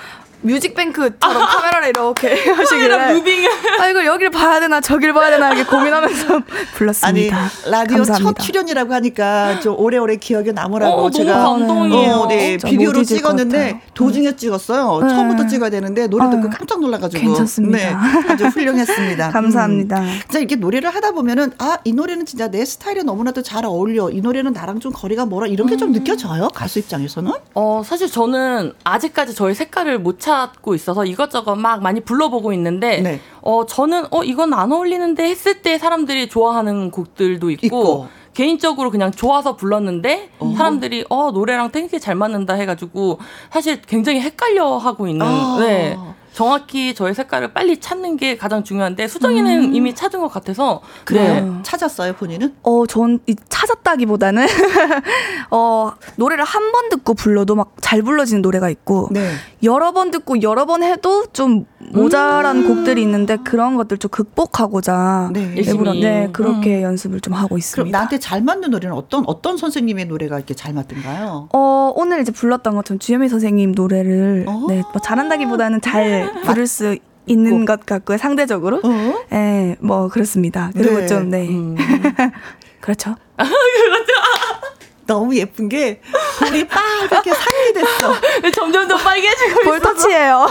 [0.47, 1.17] 뮤직뱅크처럼
[1.47, 6.41] 카메라를 이렇게 하시길래 무빙을 아 이걸 여기를 봐야 되나 저길 봐야 되나 이렇게 고민하면서
[6.75, 7.37] 불렀습니다.
[7.37, 8.17] 아니 라디오 감사합니다.
[8.17, 12.13] 첫 출연이라고 하니까 좀 오래오래 기억에 남으라고 어, 제가 감동이에요.
[12.13, 15.01] 어, 네, 비디오로 찍었는데 도중에 찍었어요.
[15.03, 15.09] 네.
[15.09, 17.77] 처음부터 찍어야 되는데 노래 듣고 깜짝 놀라가지고 괜찮습니다.
[17.77, 17.95] 네,
[18.33, 19.29] 아주 훌륭했습니다.
[19.31, 19.99] 감사합니다.
[20.01, 20.19] 음.
[20.29, 24.09] 자 이렇게 노래를 하다 보면은 아 이 노래는 진짜 내 스타일에 너무나도 잘 어울려.
[24.09, 25.45] 이 노래는 나랑 좀 거리가 멀어.
[25.47, 25.93] 이런 게좀 음.
[25.93, 27.31] 느껴져요 가수 입장에서는?
[27.53, 33.19] 어 사실 저는 아직까지 저의 색깔을 못 찾고 있어서 이것저것 막 많이 불러보고 있는데 네.
[33.41, 38.07] 어 저는 어 이건 안 어울리는데 했을 때 사람들이 좋아하는 곡들도 있고, 있고.
[38.33, 40.53] 개인적으로 그냥 좋아서 불렀는데 어.
[40.55, 43.19] 사람들이 어 노래랑 되게 잘 맞는다 해가지고
[43.51, 45.57] 사실 굉장히 헷갈려 하고 있는 아.
[45.59, 45.97] 네.
[46.37, 49.75] 정확히 저의 색깔을 빨리 찾는 게 가장 중요한데 수정이는 음.
[49.75, 51.33] 이미 찾은 것 같아서 그래요.
[51.43, 51.51] 네.
[51.63, 52.53] 찾았어요 본인은?
[52.61, 53.17] 어, 전
[53.49, 54.45] 찾았다기보다는
[55.49, 59.31] 어 노래를 한 번 듣고 불러도 막 잘 불러지는 노래가 있고 네.
[59.63, 62.67] 여러 번 듣고 여러 번 해도 좀 모자란 음.
[62.67, 66.83] 곡들이 있는데 그런 것들 좀 극복하고자 네, 일부러 네 그렇게 음.
[66.83, 67.83] 연습을 좀 하고 있습니다.
[67.83, 71.49] 그럼 나한테 잘 맞는 노래는 어떤 어떤 선생님의 노래가 이렇게 잘 맞던가요?
[71.53, 74.65] 어 오늘 이제 불렀던 것처럼 주현미 선생님 노래를 어.
[74.67, 78.77] 네, 뭐 잘한다기보다는 잘 부를 수 있는 것 같고요, 상대적으로.
[78.83, 79.25] 어?
[79.29, 80.71] 네, 뭐, 그렇습니다.
[80.73, 81.07] 그리고 네.
[81.07, 81.47] 좀, 네.
[81.47, 81.75] 음.
[82.79, 83.15] 그렇죠.
[83.37, 84.13] 그렇죠.
[85.07, 86.01] 너무 예쁜 게
[86.39, 88.13] 볼이 빨갛게 상이 됐어.
[88.53, 90.47] 점점 더 빨개지고 볼 터치예요.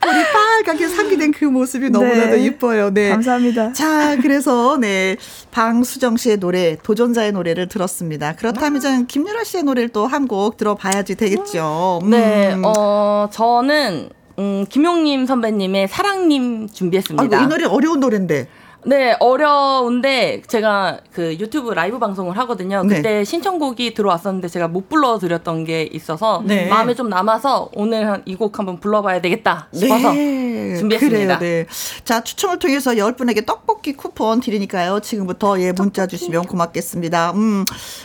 [0.00, 2.44] 볼이 빨갛게 상기된 그 모습이 너무나도 네.
[2.44, 2.90] 예뻐요.
[2.92, 3.10] 네.
[3.10, 3.72] 감사합니다.
[3.72, 5.16] 자, 그래서 네.
[5.50, 8.34] 방수정 씨의 노래, 도전자의 노래를 들었습니다.
[8.34, 12.00] 그렇다면 저는 김유라 씨의 노래를 또 한 곡 들어봐야지 되겠죠.
[12.02, 12.10] 음.
[12.10, 12.56] 네.
[12.64, 14.08] 어, 저는
[14.38, 17.36] 음, 김용님 선배님의 사랑님 준비했습니다.
[17.36, 18.48] 아이고, 이 노래 어려운 노래인데.
[18.86, 22.84] 네, 어려운데 제가 그 유튜브 라이브 방송을 하거든요.
[22.84, 22.96] 네.
[22.96, 23.24] 그때 네.
[23.24, 26.68] 신청곡이 들어왔었는데 제가 못 불러드렸던 게 있어서 네.
[26.68, 30.76] 마음에 좀 남아서 오늘 이곡 한번 불러봐야 되겠다 싶어서 네.
[30.76, 31.38] 준비했습니다.
[31.38, 31.66] 그래요, 네.
[32.04, 35.00] 자, 추첨을 통해서 10분에게 떡볶이 쿠폰 드리니까요.
[35.00, 36.16] 지금부터 예, 문자 떡볶이.
[36.16, 37.32] 주시면 고맙겠습니다.
[37.32, 37.64] 음,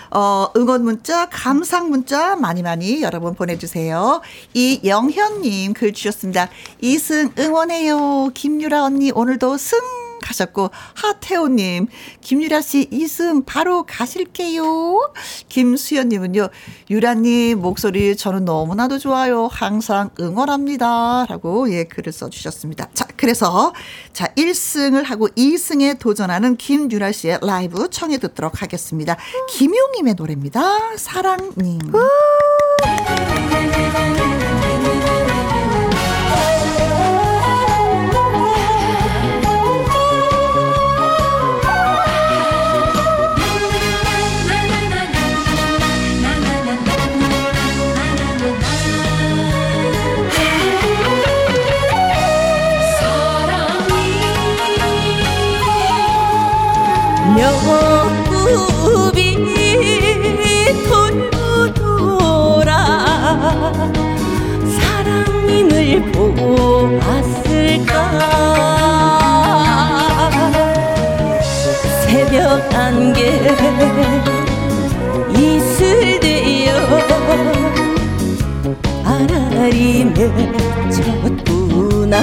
[0.10, 4.22] 어, 응원 문자, 감상 문자 많이 많이 여러분 보내주세요.
[4.56, 6.50] 이영현님 글 주셨습니다.
[6.82, 8.32] 이승 응원해요.
[8.34, 11.88] 김유라 언니 오늘도 승 가셨고 하태호님
[12.22, 15.14] 김유라 씨 이승 바로 가실게요.
[15.50, 16.50] 김수연님은요
[16.90, 19.48] 유라님 목소리 저는 너무나도 좋아요.
[19.52, 22.90] 항상 응원합니다.라고 예 글을 써주셨습니다.
[22.94, 23.74] 자 그래서
[24.14, 29.18] 자 1승을 하고 2승에 도전하는 김유라 씨의 라이브 청해 듣도록 하겠습니다.
[29.50, 30.98] 김용님의 노래입니다.
[30.98, 31.80] 사랑님.
[65.82, 67.92] 사랑님을 보았을까?
[72.06, 73.42] 새벽 안개
[75.36, 76.76] 이슬 되어
[79.04, 80.06] 아라리
[81.26, 82.22] 맺혔구나.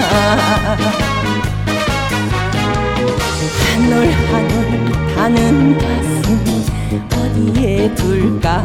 [3.64, 3.92] 한올
[4.30, 4.54] 한올
[5.16, 6.24] 타는 가슴
[7.12, 8.64] 어디에 둘까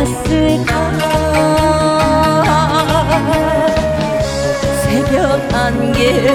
[0.00, 0.72] 보았을까?
[4.82, 5.48] 새벽
[5.92, 6.34] 게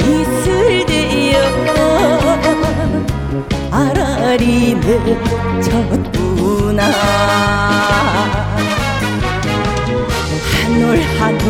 [0.00, 1.38] 있을 때여
[3.70, 4.74] 아라리
[5.94, 6.82] 맺혔구나.
[10.52, 11.44] 한올 한올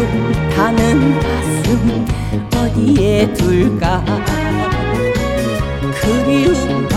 [0.54, 2.06] 타는 가슴
[2.54, 4.04] 어디에 둘까?
[6.00, 6.96] 그리운 밤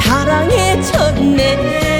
[0.00, 1.95] 사랑에 쳤네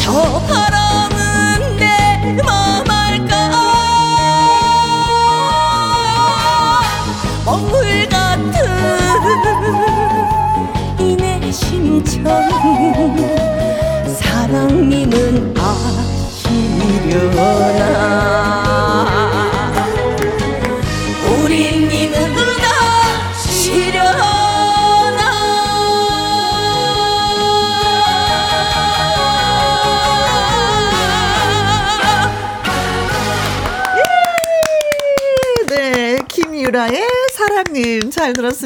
[0.00, 0.45] 저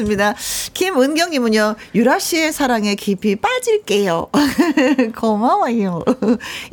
[0.01, 0.33] 잘 들었습니다.
[0.95, 4.27] 김은경님은요 유라 씨의 사랑에 깊이 빠질게요.
[5.17, 6.03] 고마워요.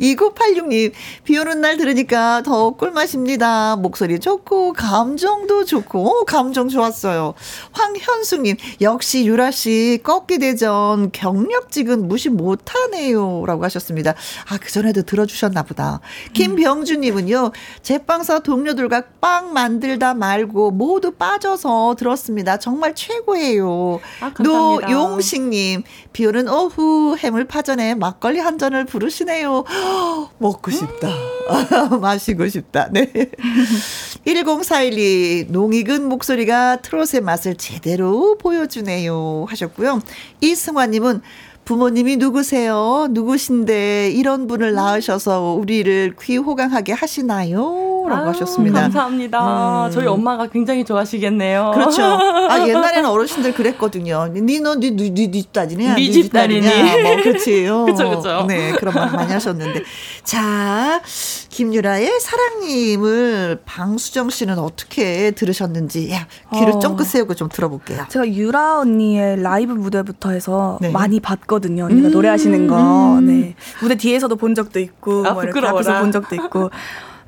[0.01, 0.93] 2986님
[1.25, 3.77] 비 오는 날 들으니까 더 꿀맛입니다.
[3.77, 7.35] 목소리 좋고 감정도 좋고 감정 좋았어요.
[7.73, 14.15] 황현숙님 역시 유라 씨 꺾기 대전 경력직은 무시 못하네요 라고 하셨습니다.
[14.51, 16.01] 아 그 전에도 들어주셨나 보다.
[16.33, 17.53] 김병주님은요
[17.83, 22.59] 제빵사 동료들과 빵 만들다 말고 모두 빠져서 들었습니다.
[22.59, 24.01] 정말 최고예요.
[24.21, 25.83] 아, 노용식님,
[26.13, 29.65] 비 오는 오후 해물파전에 막걸리 한 잔을 부르시네요.
[30.39, 31.09] 먹고 싶다.
[31.09, 32.01] 음.
[32.01, 32.89] 마시고 싶다.
[32.91, 33.11] 네.
[34.25, 39.47] 10412, 농익은 목소리가 트롯의 맛을 제대로 보여주네요.
[39.49, 40.03] 하셨고요.
[40.41, 41.23] 이승화님은
[41.69, 43.09] 부모님이 누구세요?
[43.11, 48.07] 누구신데 이런 분을 낳으셔서 우리를 귀호강하게 하시나요?
[48.09, 48.81] 라고 아유, 하셨습니다.
[48.81, 49.87] 감사합니다.
[49.87, 49.91] 음.
[49.91, 51.73] 저희 엄마가 굉장히 좋아하시겠네요.
[51.75, 52.03] 그렇죠.
[52.03, 54.29] 아, 옛날에는 어르신들 그랬거든요.
[54.33, 55.97] 니너 니, 니, 니, 니 딸이냐?
[55.97, 57.03] 니 집딸이냐?
[57.03, 57.85] 뭐, 그렇지요.
[57.87, 58.47] 그쵸, 그쵸.
[58.49, 59.83] 네, 그런 말 많이 하셨는데.
[60.25, 61.03] 자,
[61.51, 66.79] 김유라의 사랑님을 방수정 씨는 어떻게 들으셨는지, 야, 귀를 어.
[66.79, 68.07] 쫑긋 세우고 좀 들어볼게요.
[68.09, 70.89] 제가 유라 언니의 라이브 무대부터 해서 네.
[70.91, 71.58] 많이 봤거든요.
[71.67, 72.13] 언니가 음.
[72.13, 73.21] 노래하시는 거.
[73.23, 73.55] 네.
[73.83, 76.71] 무대 뒤에서도 본 적도 있고, 아, 뭐 이렇게 앞에서 본 적도 있고.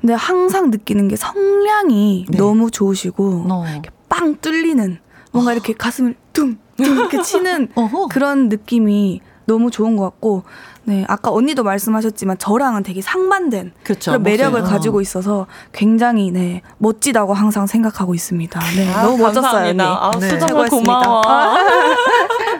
[0.01, 2.37] 근데 항상 느끼는 게 성량이 네.
[2.37, 3.65] 너무 좋으시고 어.
[4.09, 4.97] 빵 뚫리는
[5.31, 5.53] 뭔가 어.
[5.53, 7.69] 이렇게 가슴을 둥 둥 이렇게 치는
[8.09, 10.43] 그런 느낌이 너무 좋은 것 같고
[10.83, 14.73] 네 아까 언니도 말씀하셨지만 저랑은 되게 상반된 그렇죠, 그런 매력을 목소리.
[14.73, 15.01] 가지고 어.
[15.01, 18.59] 있어서 굉장히 네 멋지다고 항상 생각하고 있습니다.
[18.75, 19.81] 네 아, 너무 멋졌어요 언니.
[19.81, 20.29] 아, 네.
[20.29, 21.21] 수정을 고마워.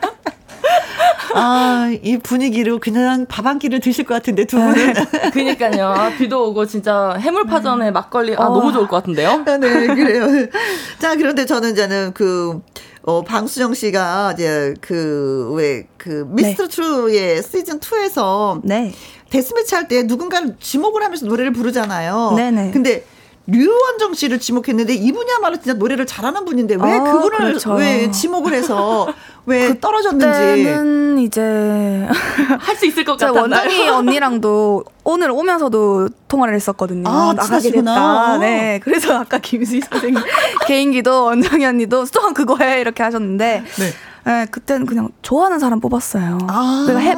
[1.36, 4.94] 아, 이 분위기로 그냥 밥 한 끼를 드실 것 같은데 두 분은.
[5.34, 5.88] 그니까요.
[5.88, 7.92] 아, 비도 오고 진짜 해물파전에 네.
[7.92, 8.50] 막걸리 아 어.
[8.54, 9.44] 너무 좋을 것 같은데요.
[9.46, 10.48] 아, 네, 그래요.
[11.00, 12.62] 자, 그런데 저는 이제는 그
[13.04, 16.70] 어, 방수정 씨가 이제 그, 왜, 그, 미스터 네.
[16.76, 18.62] 트루의 시즌 2에서.
[18.64, 18.94] 네.
[19.32, 22.34] 데스매치 할 때 누군가를 지목을 하면서 노래를 부르잖아요.
[22.36, 22.72] 네네.
[22.72, 23.04] 근데
[23.48, 27.74] 류원정 씨를 지목했는데 이분이야말로 진짜 노래를 잘하는 분인데 왜 아, 그분을 그렇죠.
[27.74, 29.08] 왜 지목을 해서
[29.48, 30.64] 왜그 떨어졌는지.
[30.64, 31.42] 는 이제
[32.60, 33.42] 할 수 있을 것 같아요.
[33.42, 37.10] 원정이 언니랑도 오늘 오면서도 통화를 했었거든요.
[37.10, 38.38] 아, 나가게 됐다.
[38.38, 38.80] 네.
[38.84, 40.22] 그래서 아까 김수희 선생님
[40.68, 43.94] 개인기도 원정이 언니도 수정한 그거 해 이렇게 하셨는데 네.
[44.24, 46.38] 네, 그때는 그냥 좋아하는 사람 뽑았어요.
[46.48, 47.16] 아~ 내가 해,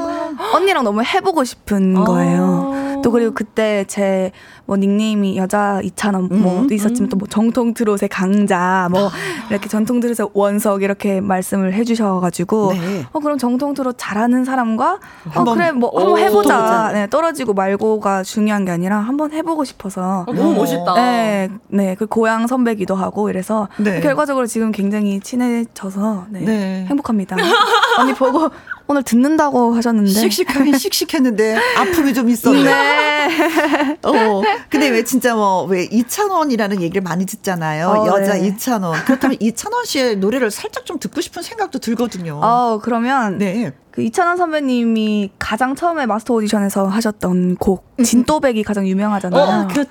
[0.54, 2.93] 언니랑 너무 해보고 싶은 아~ 거예요.
[3.04, 4.32] 또 그리고 그때 제
[4.66, 7.10] 뭐 닉네임이 여자 이찬원 뭐도 음, 있었지만 음.
[7.10, 9.12] 또뭐 정통 트롯의 강자 뭐 아~
[9.50, 13.06] 이렇게 전통 트롯의 원석 이렇게 말씀을 해주셔가지고 네.
[13.12, 15.00] 어 그럼 정통 트롯 잘하는 사람과
[15.36, 16.92] 어 그래 뭐 한번 해보자.
[16.94, 20.94] 네, 떨어지고 말고가 중요한 게 아니라 한번 해보고 싶어서 어, 너무 멋있다.
[20.94, 24.00] 네, 네, 그 고향 선배기도 하고 이래서 네.
[24.00, 26.40] 결과적으로 지금 굉장히 친해져서 네.
[26.40, 26.86] 네.
[26.88, 27.36] 행복합니다.
[28.00, 28.50] 언니 보고
[28.88, 32.64] 오늘 듣는다고 하셨는데 씩씩하긴 씩씩했는데 아픔이 좀 있었네.
[32.64, 33.98] 네.
[34.04, 34.42] 어.
[34.70, 37.88] 근데 왜 진짜 뭐 왜 이찬원이라는 얘기를 많이 듣잖아요.
[37.88, 38.48] 어, 여자 네.
[38.48, 39.04] 이찬원.
[39.06, 42.40] 그렇다면 이찬원 씨의 노래를 살짝 좀 듣고 싶은 생각도 들거든요.
[42.44, 43.72] 어, 그러면 네.
[43.92, 48.04] 그 이찬원 선배님이 가장 처음에 마스터 오디션에서 하셨던 곡 음.
[48.04, 49.42] 진또백이 가장 유명하잖아요.
[49.42, 49.90] 어, 그렇지.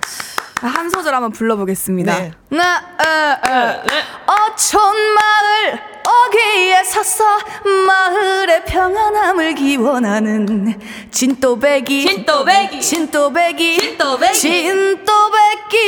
[0.60, 2.16] 한 소절 한번 불러보겠습니다.
[2.18, 2.30] 네.
[2.50, 4.02] 나, 에, 에, 네.
[4.26, 4.80] 어 촌
[5.14, 7.24] 마을 어귀에 서서
[7.64, 10.80] 원래 평안함을 기원하는
[11.10, 14.38] 진또배기 진또배기 진또배기 진또배기.
[14.38, 15.78] 진또배기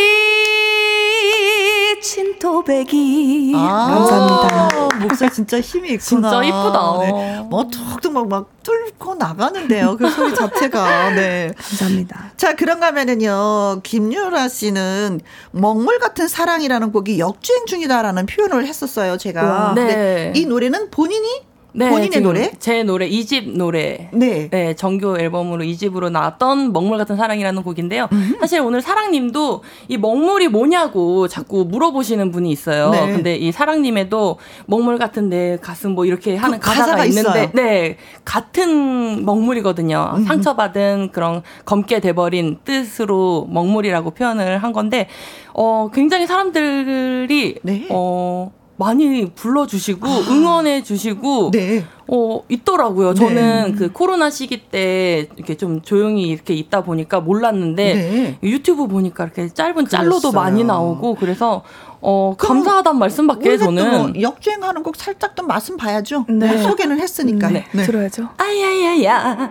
[2.00, 4.98] 진또배기 아~ 감사합니다.
[5.00, 6.30] 목소리 진짜 힘이 있구나.
[6.30, 6.98] 진짜 이쁘다.
[7.00, 7.46] 네.
[7.48, 9.96] 뭐 툭툭 막, 막 뚫고 나가는데요.
[9.96, 11.10] 그 소리 자체가.
[11.10, 11.52] 네.
[11.56, 12.32] 감사합니다.
[12.36, 13.80] 자, 그런가 하면은요.
[13.82, 15.20] 김유라 씨는
[15.50, 19.16] 먹물 같은 사랑이라는 곡이 역주행 중이다라는 표현을 했었어요.
[19.16, 19.74] 제가.
[19.74, 20.32] 네.
[20.34, 21.42] 이 노래는 본인이
[21.76, 22.50] 네, 본인의 노래?
[22.60, 24.08] 제 노래, 이집 노래.
[24.12, 24.48] 네.
[24.48, 28.08] 네, 정규 앨범으로 이집으로 나왔던 먹물 같은 사랑이라는 곡인데요.
[28.12, 28.36] 음.
[28.38, 32.90] 사실 오늘 사랑 님도 이 먹물이 뭐냐고 자꾸 물어보시는 분이 있어요.
[32.90, 33.12] 네.
[33.12, 37.50] 근데 이 사랑 님에도 먹물 같은 내 가슴 뭐 이렇게 하는 그 가사가, 가사가 있는데.
[37.52, 37.96] 네.
[38.24, 40.14] 같은 먹물이거든요.
[40.16, 40.24] 음.
[40.24, 45.08] 상처받은 그런 검게 돼 버린 뜻으로 먹물이라고 표현을 한 건데,
[45.52, 47.86] 어, 굉장히 사람들이, 네.
[47.90, 50.18] 어, 많이 불러주시고 아.
[50.28, 51.84] 응원해주시고 네.
[52.08, 53.14] 어 있더라고요.
[53.14, 53.74] 저는 네.
[53.76, 58.38] 그 코로나 시기 때 이렇게 좀 조용히 이렇게 있다 보니까 몰랐는데 네.
[58.42, 61.62] 유튜브 보니까 이렇게 짧은 짤로도 많이 나오고 그래서
[62.00, 66.26] 어 감사하단 말씀밖에 저는 뭐 역주행하는 곡 살짝 좀 맛은 봐야죠.
[66.28, 66.58] 네.
[66.62, 67.64] 소개는 했으니까 네.
[67.72, 67.84] 네.
[67.84, 68.28] 들어야죠.
[68.36, 69.50] 아야야야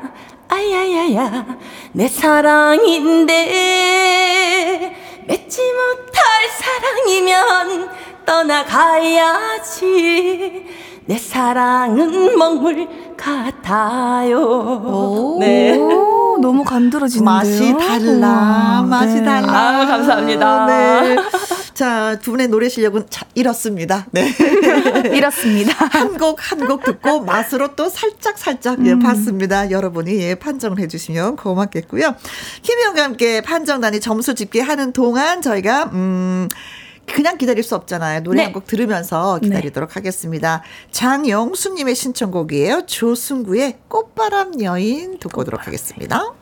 [0.49, 1.45] 아야야야
[1.93, 3.31] 내 사랑인데
[5.27, 6.21] 맺지 못할
[6.59, 7.89] 사랑이면
[9.63, 10.65] 떠나가야지
[11.05, 14.37] 내 사랑은 먹물 같아요.
[14.39, 15.77] 오, 네.
[15.77, 17.25] 오, 너무 간들어지는데요.
[17.25, 18.81] 맛이 달라.
[18.81, 19.23] 오, 맛이 네.
[19.25, 19.51] 달라.
[19.81, 20.65] 아, 감사합니다.
[20.67, 21.17] 네.
[21.73, 24.05] 자, 두 분의 노래 실력은 자, 이렇습니다.
[24.11, 24.29] 네.
[25.13, 25.73] 이렇습니다.
[25.91, 29.01] 한 곡 한 곡 듣고 맛으로 또 살짝 살짝 예, 음.
[29.01, 29.71] 예, 봤습니다.
[29.71, 32.15] 여러분이 예, 판정을 해주시면 고맙겠고요.
[32.61, 36.47] 김희영과 함께 판정단이 점수 집계하는 동안 저희가 음.
[37.05, 38.23] 그냥 기다릴 수 없잖아요.
[38.23, 38.43] 노래 네.
[38.45, 39.93] 한곡 들으면서 기다리도록 네.
[39.95, 40.63] 하겠습니다.
[40.91, 42.85] 장영수님의 신청곡이에요.
[42.85, 46.33] 조승구의 꽃바람 여인 듣고 오도록 하겠습니다.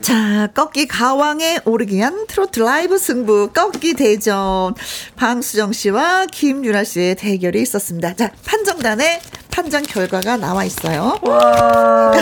[0.00, 4.74] 자, 꺾기 가왕에 오르기 위한 트로트 라이브 승부 꺾기 대전
[5.16, 8.14] 방수정 씨와 김유라 씨의 대결이 있었습니다.
[8.14, 9.20] 자, 판정단의
[9.50, 11.18] 판정 결과가 나와 있어요.
[11.22, 12.12] 와.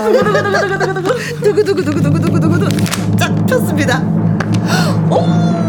[1.43, 3.17] 두구두구두구두구두구두구두구.
[3.19, 4.01] 자, 폈습니다.
[5.11, 5.64] 오!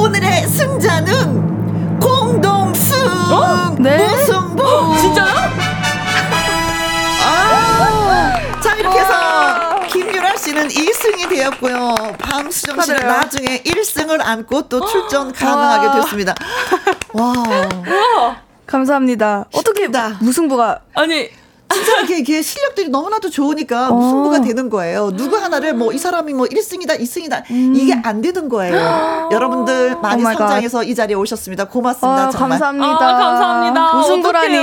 [0.00, 3.76] 오늘의 승자는 공동승 어?
[3.78, 4.08] 네?
[4.08, 4.96] 무승부.
[4.98, 5.26] 진짜요?
[7.26, 12.16] 아, 자 이렇게 해서 김유라 씨는 2승이 되었고요.
[12.18, 16.34] 방수정 씨는 나중에 1승을 안고 또 출전 가능하게 됐습니다.
[17.12, 17.32] 와.
[18.66, 19.44] 감사합니다.
[19.52, 19.88] 어떻게
[20.20, 21.28] 무승부가 아니
[21.72, 24.00] 진짜 이게, 이게 실력들이 너무나도 좋으니까 어.
[24.00, 25.10] 승부가 되는 거예요.
[25.14, 27.74] 누구 하나를 뭐 이 사람이 뭐 1승이다, 2승이다 음.
[27.76, 28.74] 이게 안 되는 거예요.
[29.32, 31.66] 여러분들 많이 성장해서 이 자리에 오셨습니다.
[31.66, 32.28] 고맙습니다.
[32.28, 32.58] 어, 정말.
[32.58, 33.08] 감사합니다.
[33.08, 33.94] 아, 감사합니다.
[33.94, 34.56] 무승부라니.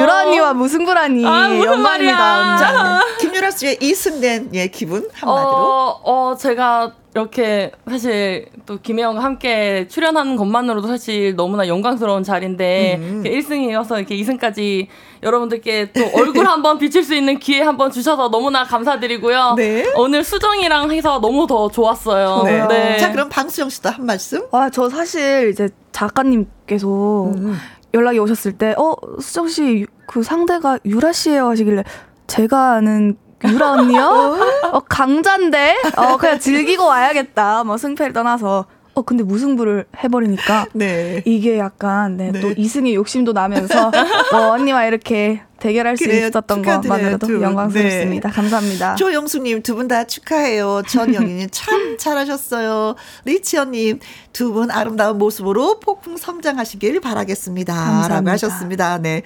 [0.00, 1.26] 유라 언니와 무승부라니.
[1.26, 2.56] 아, 영광입니다.
[2.56, 5.50] 자, 김유라 씨의 2승된 예, 기분 한마디로.
[5.50, 13.22] 어, 어 제가 이렇게 사실 또 김혜영과 함께 출연하는 것만으로도 사실 너무나 영광스러운 자리인데 음.
[13.24, 14.88] 1승이어서 이렇게 2승까지
[15.22, 19.54] 여러분들께 또 얼굴 한번 비칠 수 있는 기회 한번 주셔서 너무나 감사드리고요.
[19.56, 19.92] 네.
[19.96, 22.42] 오늘 수정이랑 해서 너무 더 좋았어요.
[22.44, 22.66] 네.
[22.66, 22.98] 네.
[22.98, 24.42] 자, 그럼 방수영 씨도 한 말씀?
[24.50, 27.56] 아, 저 사실 이제 작가님께서 음.
[27.94, 31.84] 연락이 오셨을 때, 어, 수정 씨 그 상대가 유라 씨예요 하시길래
[32.26, 33.16] 제가 아는
[33.48, 34.38] 유라 언니요?
[34.72, 35.76] 어, 강자인데?
[35.96, 37.64] 어, 그냥 즐기고 와야겠다.
[37.64, 38.66] 뭐 승패를 떠나서.
[38.96, 41.20] 어 근데 무승부를 해버리니까 네.
[41.24, 42.40] 이게 약간 네, 네.
[42.40, 43.90] 또 이승의 욕심도 나면서
[44.30, 46.28] 또 언니와 이렇게 대결할 수 그래요.
[46.28, 48.28] 있었던 것만으로도 영광스럽습니다.
[48.28, 48.34] 네.
[48.36, 48.94] 감사합니다.
[48.94, 50.82] 조영수님 두 분 다 축하해요.
[50.86, 52.94] 전영희님 참 잘하셨어요.
[53.24, 53.98] 리치언님
[54.34, 57.72] 두 분 아름다운 모습으로 폭풍 성장하시길 바라겠습니다.
[57.72, 58.14] 감사합니다.
[58.14, 58.98] 라고 하셨습니다.
[58.98, 59.22] 네.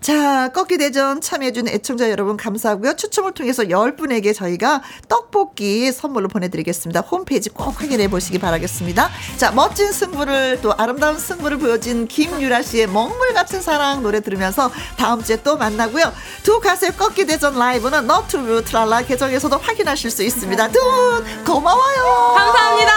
[0.00, 2.96] 자, 꺾기 대전 참여해준 애청자 여러분 감사하고요.
[2.96, 7.00] 추첨을 통해서 10분에게 저희가 떡볶이 선물로 보내드리겠습니다.
[7.00, 9.10] 홈페이지 꼭 확인해 보시기 바라겠습니다.
[9.36, 15.22] 자, 멋진 승부를 또 아름다운 승부를 보여준 김유라 씨의 먹물 같은 사랑 노래 들으면서 다음
[15.22, 16.12] 주에 또 만나 만나고요.
[16.42, 20.68] 두 가수의 꺾기 대전 라이브는 너튜브 트랄라 계정에서도 확인하실 수 있습니다.
[20.68, 22.34] 두 분 고마워요.
[22.36, 22.92] 감사합니다.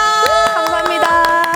[0.55, 1.54] 감사합니다.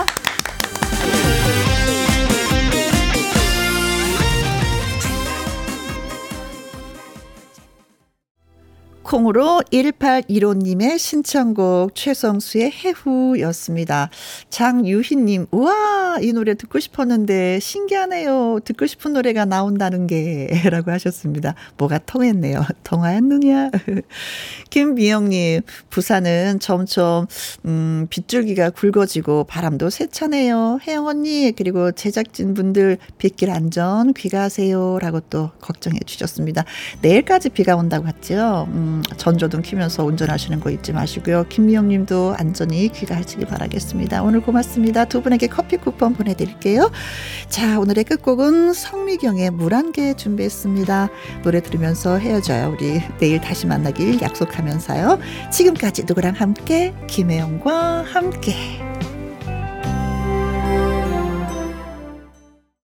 [9.10, 14.08] 콩으로 1815님의 신청곡 최성수의 해후였습니다.
[14.50, 18.60] 장유희님, 우와, 이 노래 듣고 싶었는데 신기하네요.
[18.64, 21.56] 듣고 싶은 노래가 나온다는 게, 라고 하셨습니다.
[21.76, 22.64] 뭐가 통했네요.
[22.84, 23.72] 통하였느냐?
[24.70, 27.26] 김미영님, 부산은 점점,
[27.64, 30.78] 음, 빗줄기가 굵어지고 바람도 세차네요.
[30.86, 35.00] 혜영 언니, 그리고 제작진 분들 빗길 안전 귀가하세요.
[35.00, 36.64] 라고 또 걱정해 주셨습니다.
[37.02, 38.68] 내일까지 비가 온다고 했죠.
[38.70, 41.46] 음, 전조등 키면서 운전하시는 거 잊지 마시고요.
[41.48, 44.22] 김미영 님도 안전히 귀가하시기 바라겠습니다.
[44.22, 45.04] 오늘 고맙습니다.
[45.04, 46.90] 두 분에게 커피 쿠폰 보내드릴게요.
[47.48, 51.08] 자, 오늘의 끝곡은 성미경의 물한개 준비했습니다.
[51.42, 52.76] 노래 들으면서 헤어져요.
[52.76, 55.18] 우리 내일 다시 만나길 약속하면서요.
[55.50, 58.54] 지금까지 누구랑 함께 김혜영과 함께